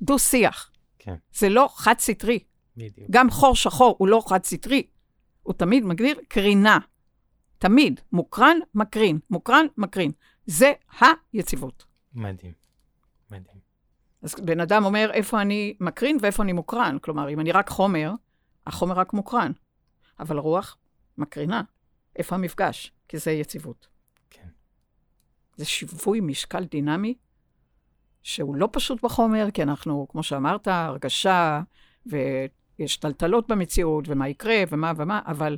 [0.02, 0.72] דו-שיח.
[1.00, 1.16] כן.
[1.34, 2.40] זה לא חד-סטרי.
[2.78, 3.08] בדיוק.
[3.10, 4.84] גם חור שחור הוא לא חד-סטרי,
[5.44, 6.80] הוא תמיד מגדיר קרינה.
[7.58, 8.00] תמיד.
[8.12, 9.20] מוקרן, מקרין.
[9.30, 10.12] מוקרן, מקרין.
[10.46, 11.86] זה היציבות.
[12.14, 12.54] מדהים.
[13.32, 13.58] מדהים.
[14.22, 16.98] אז בן אדם אומר, איפה אני מקרין ואיפה אני מוקרן.
[17.02, 18.12] כלומר, אם אני רק חומר,
[18.68, 19.52] החומר רק מוקרן.
[20.20, 20.78] אבל רוח
[21.18, 21.62] מקרינה.
[22.18, 22.92] איפה המפגש?
[23.08, 23.88] כי זה יציבות.
[24.30, 24.48] כן.
[25.56, 27.16] זה שיווי משקל דינמי,
[28.24, 31.62] שהוא לא פשוט בחומר, כי אנחנו, כמו שאמרת, הרגשה,
[32.06, 35.58] ויש טלטלות במציאות, ומה יקרה, ומה ומה, אבל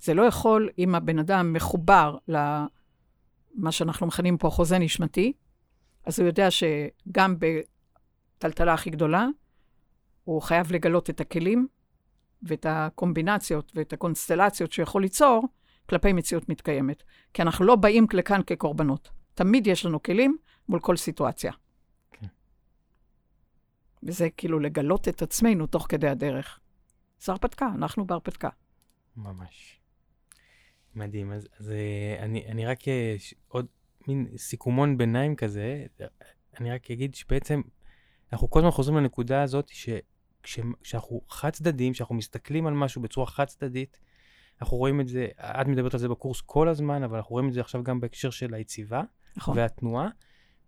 [0.00, 5.32] זה לא יכול, אם הבן אדם מחובר למה שאנחנו מכנים פה חוזה נשמתי,
[6.04, 9.26] אז הוא יודע שגם בטלטלה הכי גדולה,
[10.24, 11.68] הוא חייב לגלות את הכלים
[12.42, 15.48] ואת הקומבינציות ואת הקונסטלציות שהוא יכול ליצור
[15.88, 17.02] כלפי מציאות מתקיימת.
[17.34, 19.10] כי אנחנו לא באים לכאן כקורבנות.
[19.34, 20.36] תמיד יש לנו כלים
[20.68, 21.52] מול כל סיטואציה.
[22.12, 22.26] כן.
[24.02, 26.60] וזה כאילו לגלות את עצמנו תוך כדי הדרך.
[27.20, 28.48] זו הרפתקה, אנחנו בהרפתקה.
[29.16, 29.80] ממש.
[30.94, 31.32] מדהים.
[31.32, 33.66] אז, אז אה, אני, אני רק אה, ש- עוד
[34.08, 35.86] מין סיכומון ביניים כזה,
[36.60, 37.60] אני רק אגיד שבעצם
[38.32, 43.44] אנחנו כל הזמן חוזרים לנקודה הזאת שכשאנחנו חד צדדיים, כשאנחנו מסתכלים על משהו בצורה חד
[43.44, 44.00] צדדית,
[44.60, 47.52] אנחנו רואים את זה, את מדברת על זה בקורס כל הזמן, אבל אנחנו רואים את
[47.52, 49.02] זה עכשיו גם בהקשר של היציבה
[49.36, 49.58] נכון.
[49.58, 50.08] והתנועה,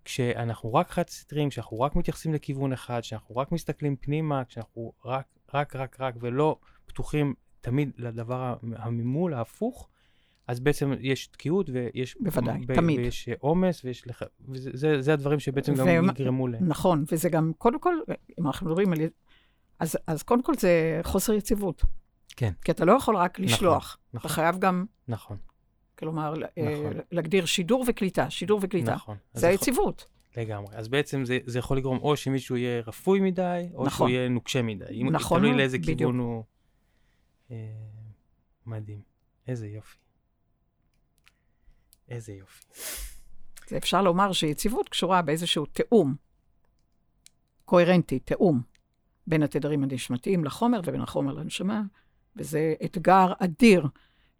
[0.05, 5.27] כשאנחנו רק חד סטרים, כשאנחנו רק מתייחסים לכיוון אחד, כשאנחנו רק מסתכלים פנימה, כשאנחנו רק,
[5.55, 9.89] רק, רק, רק, ולא פתוחים תמיד לדבר הממול, ההפוך,
[10.47, 12.17] אז בעצם יש תקיעות ויש...
[12.21, 12.99] בוודאי, ב- תמיד.
[13.01, 14.25] ויש עומס, ויש לך...
[14.49, 16.57] וזה זה, זה הדברים שבעצם ו- גם יגרמו ל...
[16.61, 17.95] נכון, וזה גם, קודם כל,
[18.41, 18.99] אם אנחנו מדברים על...
[19.79, 21.85] אז, אז קודם כל זה חוסר יציבות.
[22.37, 22.53] כן.
[22.65, 23.99] כי אתה לא יכול רק נכון, לשלוח.
[24.13, 24.85] נכון, אתה חייב גם...
[25.09, 25.37] נכון.
[25.99, 26.93] כלומר, אה, נכון.
[27.13, 28.95] להגדיר שידור וקליטה, שידור וקליטה.
[28.95, 29.17] נכון.
[29.33, 30.07] זה היציבות.
[30.37, 30.77] לגמרי.
[30.77, 33.91] אז בעצם זה, זה יכול לגרום או שמישהו יהיה רפוי מדי, או נכון.
[33.91, 35.05] שהוא יהיה נוקשה מדי.
[35.05, 35.99] נכון, תלוי לאיזה בדיוק.
[35.99, 36.45] כיוון הוא...
[37.51, 37.57] אה,
[38.67, 39.01] מדהים.
[39.49, 39.97] איזה יופי.
[42.09, 42.65] איזה יופי.
[43.69, 46.15] זה אפשר לומר שיציבות קשורה באיזשהו תיאום,
[47.65, 48.63] קוהרנטי, תיאום,
[49.27, 51.83] בין התדרים הנשמתיים לחומר ובין החומר לנשמה,
[52.37, 53.87] וזה אתגר אדיר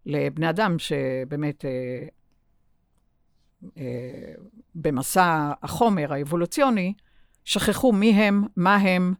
[0.05, 2.07] לבני אדם שבאמת אה,
[3.77, 4.33] אה,
[4.75, 6.93] במסע החומר האבולוציוני,
[7.45, 9.13] שכחו מי הם, מה הם,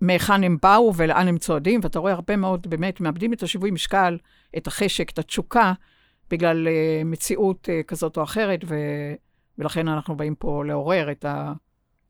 [0.00, 4.18] מהיכן הם באו ולאן הם צועדים, ואתה רואה הרבה מאוד, באמת, מאבדים את השיווי משקל,
[4.56, 5.72] את החשק, את התשוקה,
[6.30, 8.74] בגלל uh, מציאות uh, כזאת או אחרת, ו,
[9.58, 11.52] ולכן אנחנו באים פה לעורר את, ה,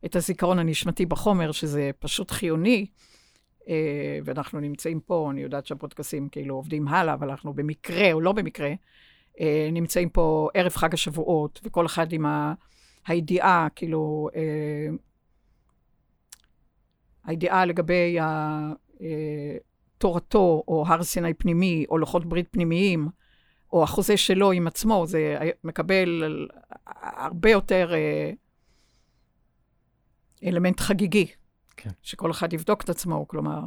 [0.05, 2.85] את הזיכרון הנשמתי בחומר, שזה פשוט חיוני.
[3.63, 3.65] Uh,
[4.25, 8.73] ואנחנו נמצאים פה, אני יודעת שהפודקאסים כאילו עובדים הלאה, אבל אנחנו במקרה או לא במקרה,
[9.33, 12.53] uh, נמצאים פה ערב חג השבועות, וכל אחד עם ה,
[13.07, 14.97] הידיעה, כאילו, uh,
[17.25, 18.71] הידיעה לגבי ה,
[19.97, 23.07] תורתו, או הר סיני פנימי, או לוחות ברית פנימיים,
[23.73, 26.23] או החוזה שלו עם עצמו, זה מקבל
[26.85, 28.31] הרבה יותר אה,
[30.43, 31.27] אלמנט חגיגי.
[31.83, 31.89] כן.
[32.01, 33.59] שכל אחד יבדוק את עצמו, כלומר,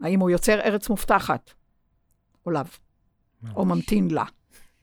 [0.00, 1.52] האם הוא יוצר ארץ מובטחת,
[2.46, 2.62] או לאו,
[3.56, 4.24] או ממתין לה.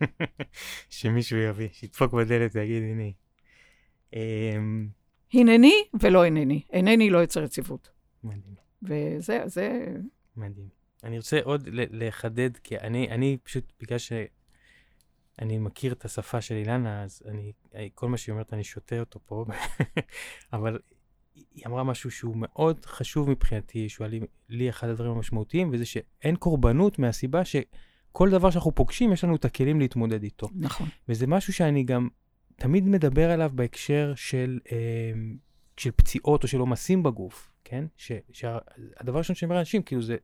[0.90, 3.10] שמישהו יביא, שידפוק בדלת ויגיד, הנה.
[4.14, 4.90] אמ,
[5.34, 6.64] הנני ולא אינני.
[6.70, 7.90] אינני לא יוצר יציבות.
[8.24, 8.56] מדהים.
[8.84, 9.86] וזה, זה...
[10.38, 10.70] מדהים.
[11.04, 17.04] אני רוצה עוד לחדד, כי אני, אני פשוט, בגלל שאני מכיר את השפה של אילנה,
[17.04, 17.52] אז אני,
[17.96, 19.46] כל מה שהיא אומרת, אני שותה אותו פה,
[20.54, 20.80] אבל
[21.36, 26.36] היא אמרה משהו שהוא מאוד חשוב מבחינתי, שהוא לי, לי אחד הדברים המשמעותיים, וזה שאין
[26.36, 30.50] קורבנות מהסיבה שכל דבר שאנחנו פוגשים, יש לנו את הכלים להתמודד איתו.
[30.56, 30.88] נכון.
[31.10, 32.08] וזה משהו שאני גם
[32.56, 34.78] תמיד מדבר עליו בהקשר של, אה,
[35.78, 37.86] של פציעות או של עומסים בגוף, כן?
[37.98, 40.18] ש, שהדבר הראשון שאני אומר לאנשים, כאילו זה...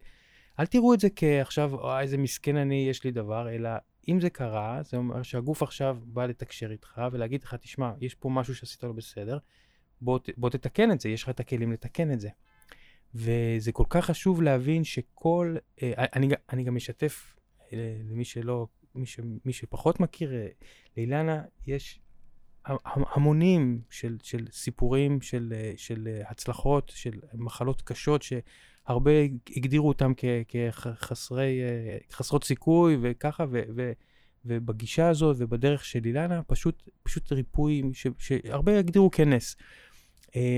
[0.60, 3.70] אל תראו את זה כעכשיו, או איזה מסכן אני, יש לי דבר, אלא
[4.08, 8.30] אם זה קרה, זה אומר שהגוף עכשיו בא לתקשר איתך ולהגיד לך, תשמע, יש פה
[8.30, 9.38] משהו שעשית לא בסדר,
[10.02, 12.30] בוא, בוא תתקן את זה, יש לך את הכלים לתקן את זה.
[13.16, 17.36] וזה כל כך חשוב להבין שכל, אה, אני, אני גם משתף
[17.74, 20.48] אה, למי שלא, מי, ש, מי שפחות מכיר, אה,
[20.98, 22.00] לאילנה יש
[22.96, 28.34] המונים של, של סיפורים, של, של הצלחות, של מחלות קשות, ש...
[28.88, 29.12] הרבה
[29.58, 30.12] הגדירו אותם
[30.48, 33.92] כחסרי, אה, חסרות סיכוי וככה, ו, ו,
[34.46, 37.82] ובגישה הזאת ובדרך של אילנה, פשוט, פשוט ריפוי
[38.18, 39.56] שהרבה יגדירו כנס.
[39.60, 39.66] אה,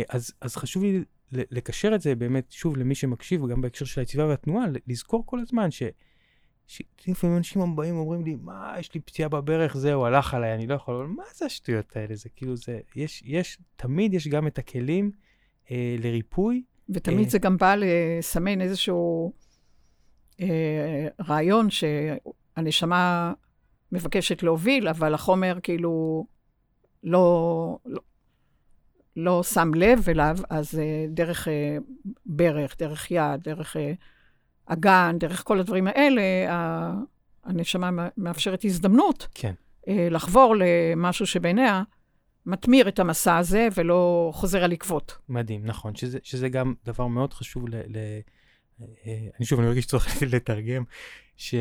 [0.10, 4.26] אז, אז חשוב לי לקשר את זה באמת, שוב, למי שמקשיב, וגם בהקשר של היציבה
[4.26, 5.84] והתנועה, לזכור כל הזמן ש...
[6.68, 10.74] שלפעמים אנשים באים ואומרים לי, מה, יש לי פציעה בברך, זהו, הלך עליי, אני לא
[10.74, 12.16] יכול, אבל מה זה השטויות האלה?
[12.16, 15.12] זה כאילו, זה, יש, יש, תמיד יש גם את הכלים
[15.72, 17.30] אה, לריפוי, ותמיד אה.
[17.30, 19.34] זה גם בא לסמן איזשהו
[20.42, 23.34] אה, רעיון שהנשמה
[23.92, 26.26] מבקשת להוביל, אבל החומר כאילו
[27.04, 28.02] לא, לא,
[29.20, 31.78] לא שם לב אליו, אז אה, דרך אה,
[32.26, 33.94] ברך, דרך יד, דרך אה,
[34.66, 36.22] אגן, דרך כל הדברים האלה,
[37.44, 39.54] הנשמה מאפשרת הזדמנות כן.
[39.88, 41.84] אה, לחבור למשהו שבעיניה
[42.46, 45.18] מתמיר את המסע הזה ולא חוזר על עקבות.
[45.30, 47.76] מדהים, נכון, שזה, שזה גם דבר מאוד חשוב ל...
[47.76, 47.98] ל
[49.38, 50.84] אני שוב, אני מרגיש שצריך לתרגם,
[51.38, 51.56] ש,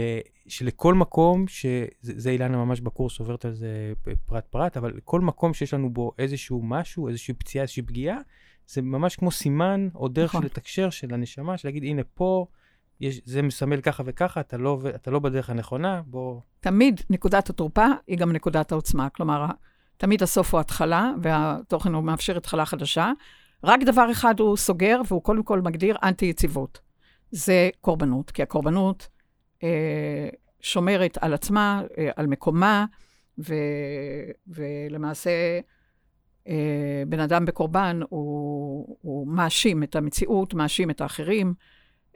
[0.46, 3.92] שלכל מקום, שזה אילנה ממש בקורס עוברת על זה
[4.26, 8.18] פרט פרט, אבל כל מקום שיש לנו בו איזשהו משהו, איזושהי פציעה, איזושהי פגיעה,
[8.66, 10.44] זה ממש כמו סימן או דרך נכון.
[10.44, 12.46] לתקשר של הנשמה, של להגיד, הנה פה,
[13.00, 16.40] יש, זה מסמל ככה וככה, אתה לא, אתה לא בדרך הנכונה, בוא...
[16.60, 19.08] תמיד נקודת התורפה היא גם נקודת העוצמה.
[19.08, 19.46] כלומר,
[19.96, 23.12] תמיד הסוף הוא התחלה, והתוכן הוא מאפשר התחלה חדשה.
[23.64, 26.87] רק דבר אחד הוא סוגר, והוא קודם כל מגדיר אנטי-יציבות.
[27.30, 29.08] זה קורבנות, כי הקורבנות
[29.62, 30.28] אה,
[30.60, 32.84] שומרת על עצמה, אה, על מקומה,
[33.38, 33.54] ו,
[34.46, 35.60] ולמעשה
[36.48, 41.54] אה, בן אדם בקורבן הוא, הוא מאשים את המציאות, מאשים את האחרים,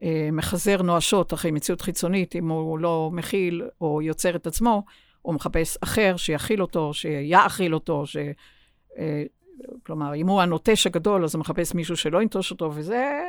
[0.02, 4.82] אה, מחזר נואשות אחרי מציאות חיצונית, אם הוא לא מכיל או יוצר את עצמו,
[5.22, 8.16] הוא מחפש אחר שיכיל אותו, שיאכיל אותו, ש...
[8.98, 9.24] אה,
[9.86, 13.20] כלומר, אם הוא הנוטש הגדול, אז הוא מחפש מישהו שלא ינטוש אותו, וזה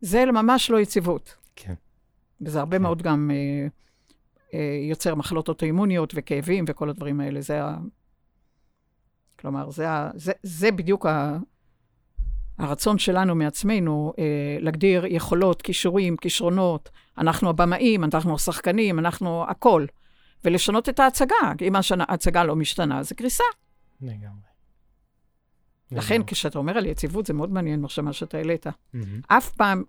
[0.00, 1.34] זה ממש לא יציבות.
[1.56, 1.74] כן.
[2.40, 2.82] וזה הרבה כן.
[2.82, 3.66] מאוד גם אה,
[4.54, 7.40] אה, יוצר מחלות אוטואימוניות וכאבים וכל הדברים האלה.
[7.40, 7.76] זה ה...
[9.38, 10.10] כלומר, זה, ה...
[10.14, 11.38] זה, זה בדיוק ה...
[12.58, 16.90] הרצון שלנו מעצמנו אה, להגדיר יכולות, כישורים, כישרונות.
[17.18, 19.86] אנחנו הבמאים, אנחנו השחקנים, אנחנו הכל.
[20.44, 21.52] ולשנות את ההצגה.
[21.60, 21.72] אם
[22.08, 23.44] ההצגה לא משתנה, זה קריסה.
[24.00, 24.47] לגמרי.
[25.92, 26.20] לכן.
[26.26, 28.66] כשאתה אומר על יציבות, זה מאוד מעניין מה שאתה העלית.
[29.28, 29.84] אף פעם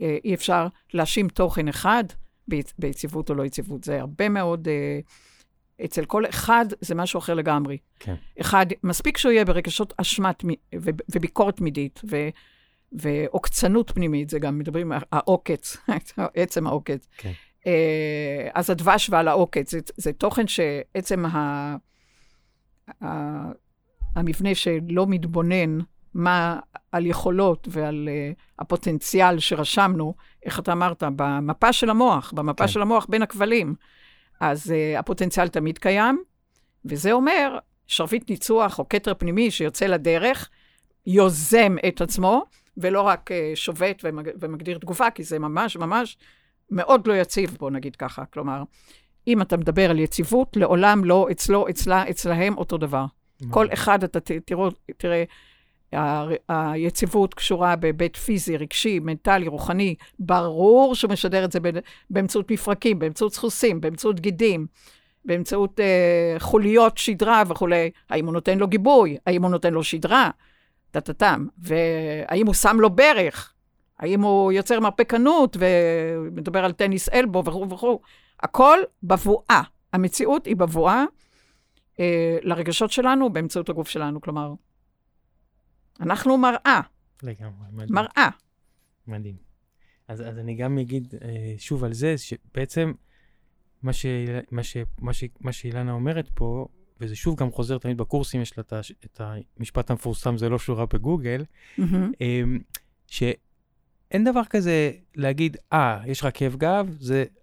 [0.00, 2.04] אה, אי אפשר להאשים תוכן אחד
[2.50, 3.84] ביצ- ביציבות או לא יציבות.
[3.84, 4.68] זה הרבה מאוד...
[4.68, 5.00] אה,
[5.84, 7.78] אצל כל אחד זה משהו אחר לגמרי.
[7.98, 8.14] כן.
[8.40, 10.30] אחד, מספיק שהוא יהיה ברגשות אשמה
[11.14, 12.28] וביקורת תמידית, ו-
[12.92, 15.76] ועוקצנות פנימית, זה גם מדברים, העוקץ,
[16.36, 17.06] עצם העוקץ.
[17.16, 17.32] כן.
[17.66, 21.76] אה, אז הדבש ועל העוקץ, זה, זה תוכן שעצם ה,
[23.04, 23.06] ה,
[24.14, 25.78] המבנה שלא מתבונן
[26.14, 26.60] מה
[26.92, 32.68] על יכולות ועל uh, הפוטנציאל שרשמנו, איך אתה אמרת, במפה של המוח, במפה כן.
[32.68, 33.74] של המוח בין הכבלים.
[34.40, 36.22] אז uh, הפוטנציאל תמיד קיים,
[36.84, 40.50] וזה אומר שרביט ניצוח או כתר פנימי שיוצא לדרך,
[41.06, 42.44] יוזם את עצמו,
[42.76, 46.16] ולא רק uh, שובת ומג, ומגדיר תגובה, כי זה ממש ממש
[46.70, 48.24] מאוד לא יציב, בוא נגיד ככה.
[48.24, 48.62] כלומר,
[49.26, 53.04] אם אתה מדבר על יציבות, לעולם לא אצלו, אצלה, אצלהם אותו דבר.
[53.50, 55.24] כל אחד, אתה תראו, תראה,
[56.48, 59.94] היציבות קשורה בהיבט פיזי, רגשי, מנטלי, רוחני.
[60.18, 61.58] ברור שהוא משדר את זה
[62.10, 64.66] באמצעות מפרקים, באמצעות סחוסים, באמצעות גידים,
[65.24, 67.90] באמצעות אה, חוליות שדרה וכולי.
[68.10, 69.16] האם הוא נותן לו גיבוי?
[69.26, 70.30] האם הוא נותן לו שדרה?
[70.90, 71.46] טה-טה-טם.
[71.58, 73.52] והאם הוא שם לו ברך?
[73.98, 78.00] האם הוא יוצר מרפקנות ומדבר על טניס אלבו וכו' וכו'.
[78.42, 79.62] הכל בבואה.
[79.92, 81.04] המציאות היא בבואה אה,
[82.42, 84.20] לרגשות שלנו באמצעות הגוף שלנו.
[84.20, 84.54] כלומר,
[86.00, 86.80] אנחנו מראה,
[87.22, 87.94] לגמרי, מדהים.
[87.94, 88.28] מראה.
[89.06, 89.36] מדהים.
[90.08, 92.92] אז, אז אני גם אגיד אה, שוב על זה, שבעצם
[93.82, 94.06] מה, ש,
[94.50, 96.66] מה, ש, מה, ש, מה שאילנה אומרת פה,
[97.00, 98.64] וזה שוב גם חוזר תמיד בקורסים, יש לה
[99.04, 99.20] את
[99.58, 101.44] המשפט המפורסם, זה לא שורה בגוגל,
[101.78, 102.12] מהמם.
[102.20, 102.58] אמ,
[103.06, 107.41] שאין דבר כזה להגיד, אה, יש לך כאב גב, זה אה,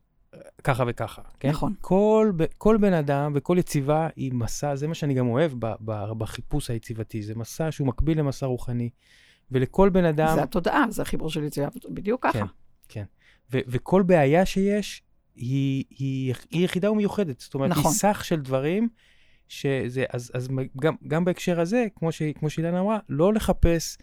[0.64, 1.50] ככה וככה, כן?
[1.50, 1.74] נכון.
[1.82, 6.12] כל, כל בן אדם וכל יציבה היא מסע, זה מה שאני גם אוהב ב, ב,
[6.18, 8.90] בחיפוש היציבתי, זה מסע שהוא מקביל למסע רוחני,
[9.52, 12.46] ולכל בן אדם, זה התודעה, זה החיבור של יציאה, בדיוק ככה.
[12.90, 13.04] כן.
[13.54, 15.04] ו- וכל בעיה שיש,
[15.36, 17.40] היא, היא, היא יחידה ומיוחדת.
[17.40, 17.84] זאת אומרת, נכון.
[17.86, 18.90] היא סך של דברים,
[19.48, 20.48] שזה, אז, אז
[20.82, 23.98] גם, גם בהקשר הזה, כמו, ש, כמו שאילנה אמרה, לא לחפש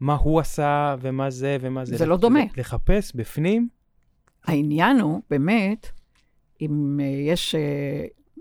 [0.00, 1.96] מה הוא עשה ומה זה ומה זה.
[1.96, 2.40] זה לא לח- דומה.
[2.56, 3.68] לחפש בפנים,
[4.44, 5.88] העניין הוא, באמת,
[6.60, 7.58] אם uh, יש uh,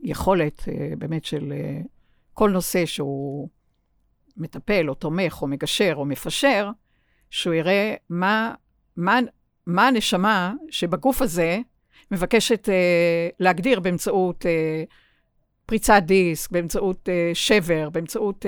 [0.04, 0.66] יכולת uh,
[0.98, 1.54] באמת של
[2.34, 3.50] כל נושא שהוא
[4.38, 6.70] מטפל או תומך או מגשר או מפשר,
[7.30, 8.54] שהוא יראה מה,
[8.98, 9.20] מה,
[9.68, 11.60] מה הנשמה שבגוף הזה
[12.12, 12.70] מבקשת
[13.40, 14.46] להגדיר באמצעות
[15.66, 18.46] פריצת דיסק, באמצעות שבר, באמצעות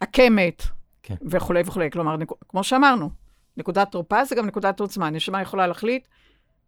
[0.00, 0.62] עקמת
[1.02, 1.14] כן.
[1.30, 1.90] וכולי וכולי.
[1.90, 2.16] כלומר.
[2.48, 3.10] כמו שאמרנו,
[3.56, 5.10] נקודת תורפה זה גם נקודת עוצמה.
[5.10, 6.08] נשמה יכולה להחליט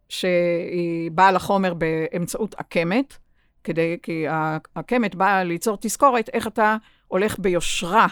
[0.08, 3.16] שהיא באה לחומר באמצעות עקמת,
[3.64, 6.76] כדי, כי העקמת באה ליצור תזכורת איך אתה
[7.08, 8.06] הולך ביושרה,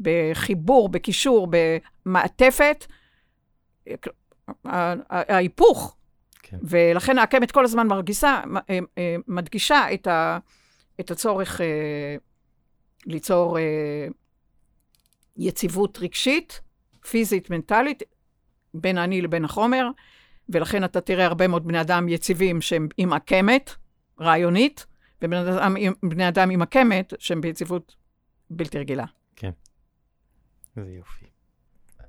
[0.00, 1.48] בחיבור, בקישור,
[2.06, 2.86] במעטפת,
[4.64, 5.94] ההיפוך.
[6.42, 6.56] כן.
[6.62, 8.42] ולכן העקמת כל הזמן מרגישה,
[9.28, 10.38] מדגישה את, ה,
[11.00, 12.16] את הצורך אה,
[13.06, 14.06] ליצור אה,
[15.36, 16.60] יציבות רגשית,
[17.10, 18.02] פיזית, מנטלית,
[18.74, 19.88] בין האני לבין החומר,
[20.48, 23.70] ולכן אתה תראה הרבה מאוד בני אדם יציבים שהם עם עקמת,
[24.20, 24.86] רעיונית,
[25.22, 27.96] ובני אדם, עם- אדם עם עקמת שהם ביציבות
[28.50, 29.04] בלתי רגילה.
[30.76, 31.26] איזה יופי.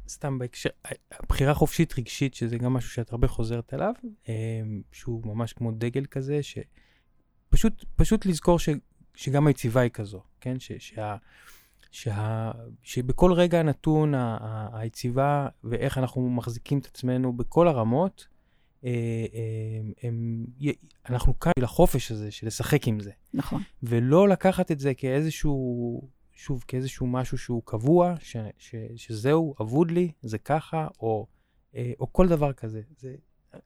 [0.08, 0.70] סתם בהקשר,
[1.12, 3.94] הבחירה חופשית רגשית, שזה גם משהו שאת הרבה חוזרת עליו,
[4.28, 8.70] אמ, שהוא ממש כמו דגל כזה, שפשוט פשוט לזכור ש,
[9.16, 10.60] שגם היציבה היא כזו, כן?
[10.60, 11.16] ש, שה,
[11.92, 12.52] שה,
[12.84, 18.28] שבכל רגע נתון ה- ה- היציבה ואיך אנחנו מחזיקים את עצמנו בכל הרמות,
[18.86, 18.90] אה,
[19.34, 20.74] אה, הם, י-
[21.10, 23.12] אנחנו כאן לחופש הזה של לשחק עם זה.
[23.34, 23.62] נכון.
[23.84, 26.02] ולא לקחת את זה כאיזשהו,
[26.34, 31.28] שוב, כאיזשהו משהו שהוא קבוע, ש, ש, שזהו, אבוד לי, זה ככה, או,
[31.76, 32.82] אה, או כל דבר כזה.
[32.98, 33.16] זה,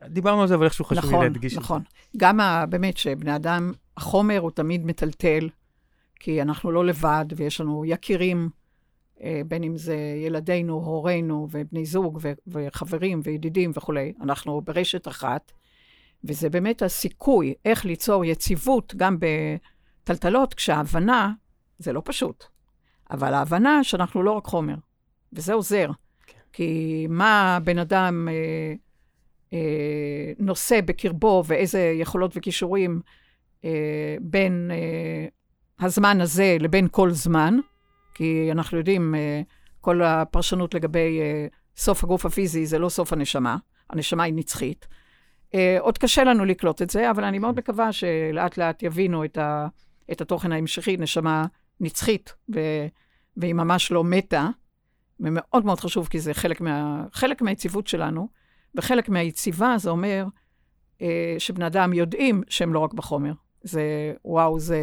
[0.09, 1.82] דיברנו על זה, אבל איכשהו חשוב לי נכון, להדגיש נכון.
[1.82, 2.17] את זה.
[2.17, 5.49] גם ה, באמת שבני אדם, החומר הוא תמיד מטלטל,
[6.20, 8.49] כי אנחנו לא לבד, ויש לנו יקירים,
[9.24, 14.14] אה, בין אם זה ילדינו, הורינו, ובני זוג, ו- וחברים, וידידים וכולי.
[14.22, 15.51] אנחנו ברשת אחת,
[16.24, 21.32] וזה באמת הסיכוי איך ליצור יציבות גם בטלטלות, כשההבנה
[21.80, 22.43] זה לא פשוט.
[23.11, 24.76] אבל ההבנה שאנחנו לא רק חומר,
[25.34, 25.89] וזה עוזר.
[26.28, 26.38] כן.
[26.53, 28.74] כי מה בן אדם אה,
[29.53, 33.01] אה, נושא בקרבו ואיזה יכולות וכישורים
[33.66, 35.28] אה, בין אה,
[35.80, 37.57] הזמן הזה לבין כל זמן,
[38.13, 39.41] כי אנחנו יודעים, אה,
[39.82, 41.47] כל הפרשנות לגבי אה,
[41.78, 43.57] סוף הגוף הפיזי זה לא סוף הנשמה,
[43.89, 44.88] הנשמה היא נצחית.
[45.55, 49.38] אה, עוד קשה לנו לקלוט את זה, אבל אני מאוד מקווה שלאט לאט יבינו את,
[49.38, 49.67] ה,
[50.11, 51.45] את התוכן ההמשכי, נשמה
[51.80, 52.59] נצחית, ו,
[53.38, 54.49] והיא ממש לא מתה.
[55.19, 58.28] ומאוד מאוד חשוב, כי זה חלק, מה, חלק מהיציבות שלנו,
[58.76, 60.26] וחלק מהיציבה זה אומר
[61.38, 63.34] שבני אדם יודעים שהם לא רק בחומר.
[63.63, 64.78] זה, וואו, זה,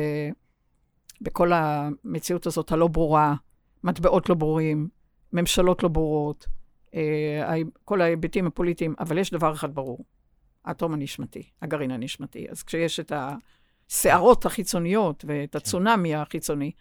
[1.20, 3.34] בכל המציאות הזאת הלא ברורה,
[3.84, 4.88] מטבעות לא ברורים,
[5.32, 6.46] ממשלות לא ברורות,
[6.94, 10.04] אה, כל ההיבטים הפוליטיים, אבל יש דבר אחד ברור,
[10.64, 12.46] האטום הנשמתי, הגרעין הנשמתי.
[12.50, 13.12] אז כשיש את
[13.88, 16.72] הסערות החיצוניות ואת הצונאמי החיצוני,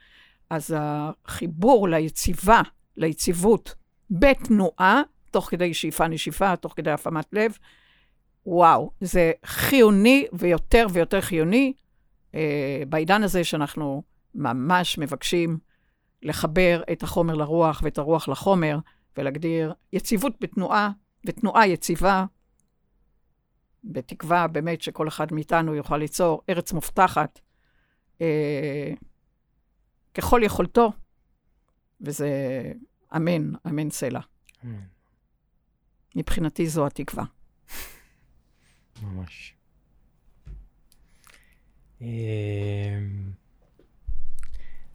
[0.49, 2.61] אז החיבור ליציבה,
[2.97, 3.75] ליציבות,
[4.11, 7.57] בתנועה, תוך כדי שאיפה נשיפה, תוך כדי הפעמת לב,
[8.45, 11.73] וואו, זה חיוני ויותר ויותר חיוני
[12.35, 14.03] אה, בעידן הזה שאנחנו
[14.35, 15.59] ממש מבקשים
[16.21, 18.79] לחבר את החומר לרוח ואת הרוח לחומר,
[19.17, 20.89] ולהגדיר יציבות בתנועה,
[21.25, 22.25] ותנועה יציבה,
[23.83, 27.39] בתקווה באמת שכל אחד מאיתנו יוכל ליצור ארץ מובטחת
[28.21, 28.93] אה,
[30.13, 30.91] ככל יכולתו,
[32.01, 32.29] וזה
[33.15, 34.19] אמן, אמן סלע.
[34.65, 34.79] אמן.
[36.15, 37.23] מבחינתי זו התקווה.
[39.03, 39.55] ממש.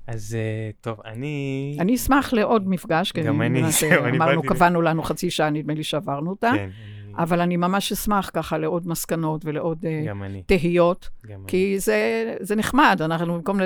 [0.06, 1.76] אז אה, טוב, אני...
[1.80, 5.74] אני אשמח לעוד מפגש, כי גם אני, זהו, אני אמרנו, קבענו לנו חצי שעה, נדמה
[5.74, 6.50] לי שעברנו אותה.
[6.54, 6.70] כן.
[7.16, 10.04] אבל אני ממש אשמח ככה לעוד מסקנות ולעוד אה,
[10.46, 11.08] תהיות.
[11.46, 13.62] כי זה, זה נחמד, אנחנו במקום ל...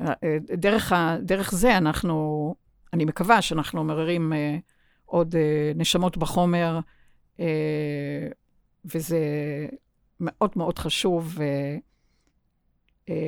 [0.00, 0.12] אה,
[0.56, 2.54] דרך, ה, דרך זה אנחנו,
[2.92, 4.32] אני מקווה שאנחנו מעוררים
[5.04, 5.34] עוד
[5.74, 6.80] נשמות בחומר,
[8.84, 9.18] וזה
[10.20, 11.38] מאוד מאוד חשוב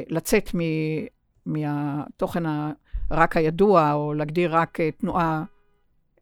[0.08, 0.60] לצאת מ...
[1.48, 2.42] מהתוכן
[3.10, 5.44] רק הידוע, או להגדיר רק אה, תנועה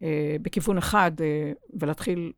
[0.03, 2.33] אה, בכיוון אחד, אה, ולהתחיל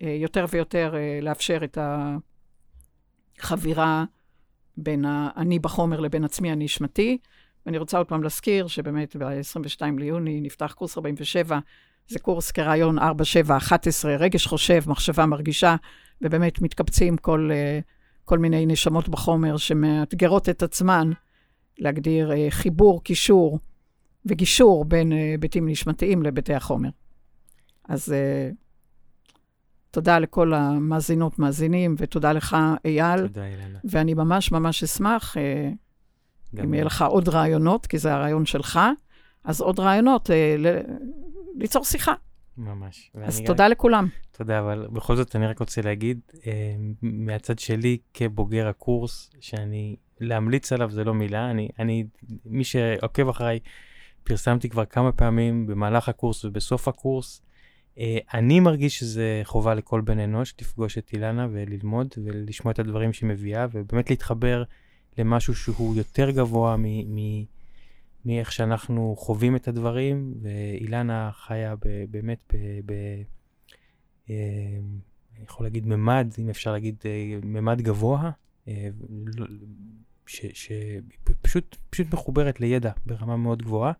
[0.00, 1.78] יותר ויותר לאפשר את
[3.38, 4.04] החבירה
[4.76, 7.18] בין האני בחומר לבין עצמי הנשמתי.
[7.66, 11.58] ואני רוצה עוד פעם להזכיר שבאמת ב-22 ליוני נפתח קורס 47,
[12.08, 13.02] זה קורס כרעיון 4-7-11,
[14.18, 15.76] רגש חושב, מחשבה מרגישה,
[16.22, 17.50] ובאמת מתקבצים כל...
[18.26, 21.10] כל מיני נשמות בחומר שמאתגרות את עצמן
[21.78, 23.58] להגדיר אה, חיבור, קישור
[24.26, 26.88] וגישור בין אה, היבטים נשמתיים להיבטי החומר.
[27.88, 28.50] אז אה,
[29.90, 33.26] תודה לכל המאזינות, מאזינים, ותודה לך, אייל.
[33.26, 33.78] תודה, אילנה.
[33.84, 35.36] ואני ממש ממש אשמח,
[36.64, 38.80] אם יהיה לך עוד רעיונות, כי זה הרעיון שלך,
[39.44, 40.30] אז עוד רעיונות,
[41.54, 42.14] ליצור שיחה.
[42.58, 43.10] ממש.
[43.22, 43.70] אז תודה גם...
[43.70, 44.08] לכולם.
[44.30, 50.72] תודה, אבל בכל זאת אני רק רוצה להגיד, אה, מהצד שלי כבוגר הקורס, שאני, להמליץ
[50.72, 52.04] עליו זה לא מילה, אני, אני,
[52.44, 53.58] מי שעוקב אחריי,
[54.24, 57.42] פרסמתי כבר כמה פעמים במהלך הקורס ובסוף הקורס.
[57.98, 63.12] אה, אני מרגיש שזה חובה לכל בן אנוש לפגוש את אילנה וללמוד ולשמוע את הדברים
[63.12, 64.62] שהיא מביאה, ובאמת להתחבר
[65.18, 66.84] למשהו שהוא יותר גבוה מ...
[66.84, 67.44] מ
[68.26, 72.56] מאיך שאנחנו חווים את הדברים, ואילנה חיה ב, באמת ב...
[72.86, 72.92] ב
[74.30, 74.34] אה,
[75.36, 78.30] אני יכול להגיד ממד, אם אפשר להגיד אה, ממד גבוה,
[78.68, 78.88] אה,
[80.26, 83.92] שפשוט פשוט מחוברת לידע ברמה מאוד גבוהה.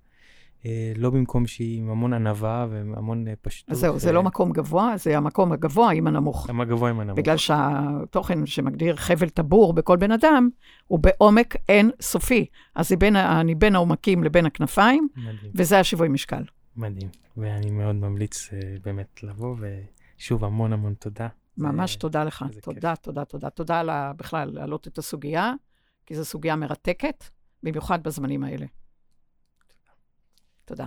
[0.65, 3.71] אה, לא במקום שהיא עם המון ענווה והמון אה, פשטות.
[3.71, 6.51] אז זהו, זה לא מקום גבוה, זה המקום הגבוה עם הנמוך.
[6.51, 7.19] הגבוה עם הנמוך.
[7.19, 10.49] בגלל שהתוכן שמגדיר חבל טבור בכל בן אדם,
[10.87, 12.47] הוא בעומק אין סופי.
[12.75, 15.53] אז בין, אני בין העומקים לבין הכנפיים, מדהים.
[15.55, 16.43] וזה השיווי משקל.
[16.77, 18.51] מדהים, ואני מאוד ממליץ
[18.85, 19.57] באמת לבוא,
[20.19, 21.29] ושוב, המון המון תודה.
[21.59, 22.45] ממש זה, תודה לך.
[22.63, 23.05] תודה, כיף.
[23.05, 23.51] תודה, תודה.
[23.51, 25.53] תודה על בכלל להעלות את הסוגיה,
[26.07, 27.25] כי זו סוגיה מרתקת,
[27.63, 28.67] במיוחד בזמנים האלה.
[30.67, 30.87] תודה.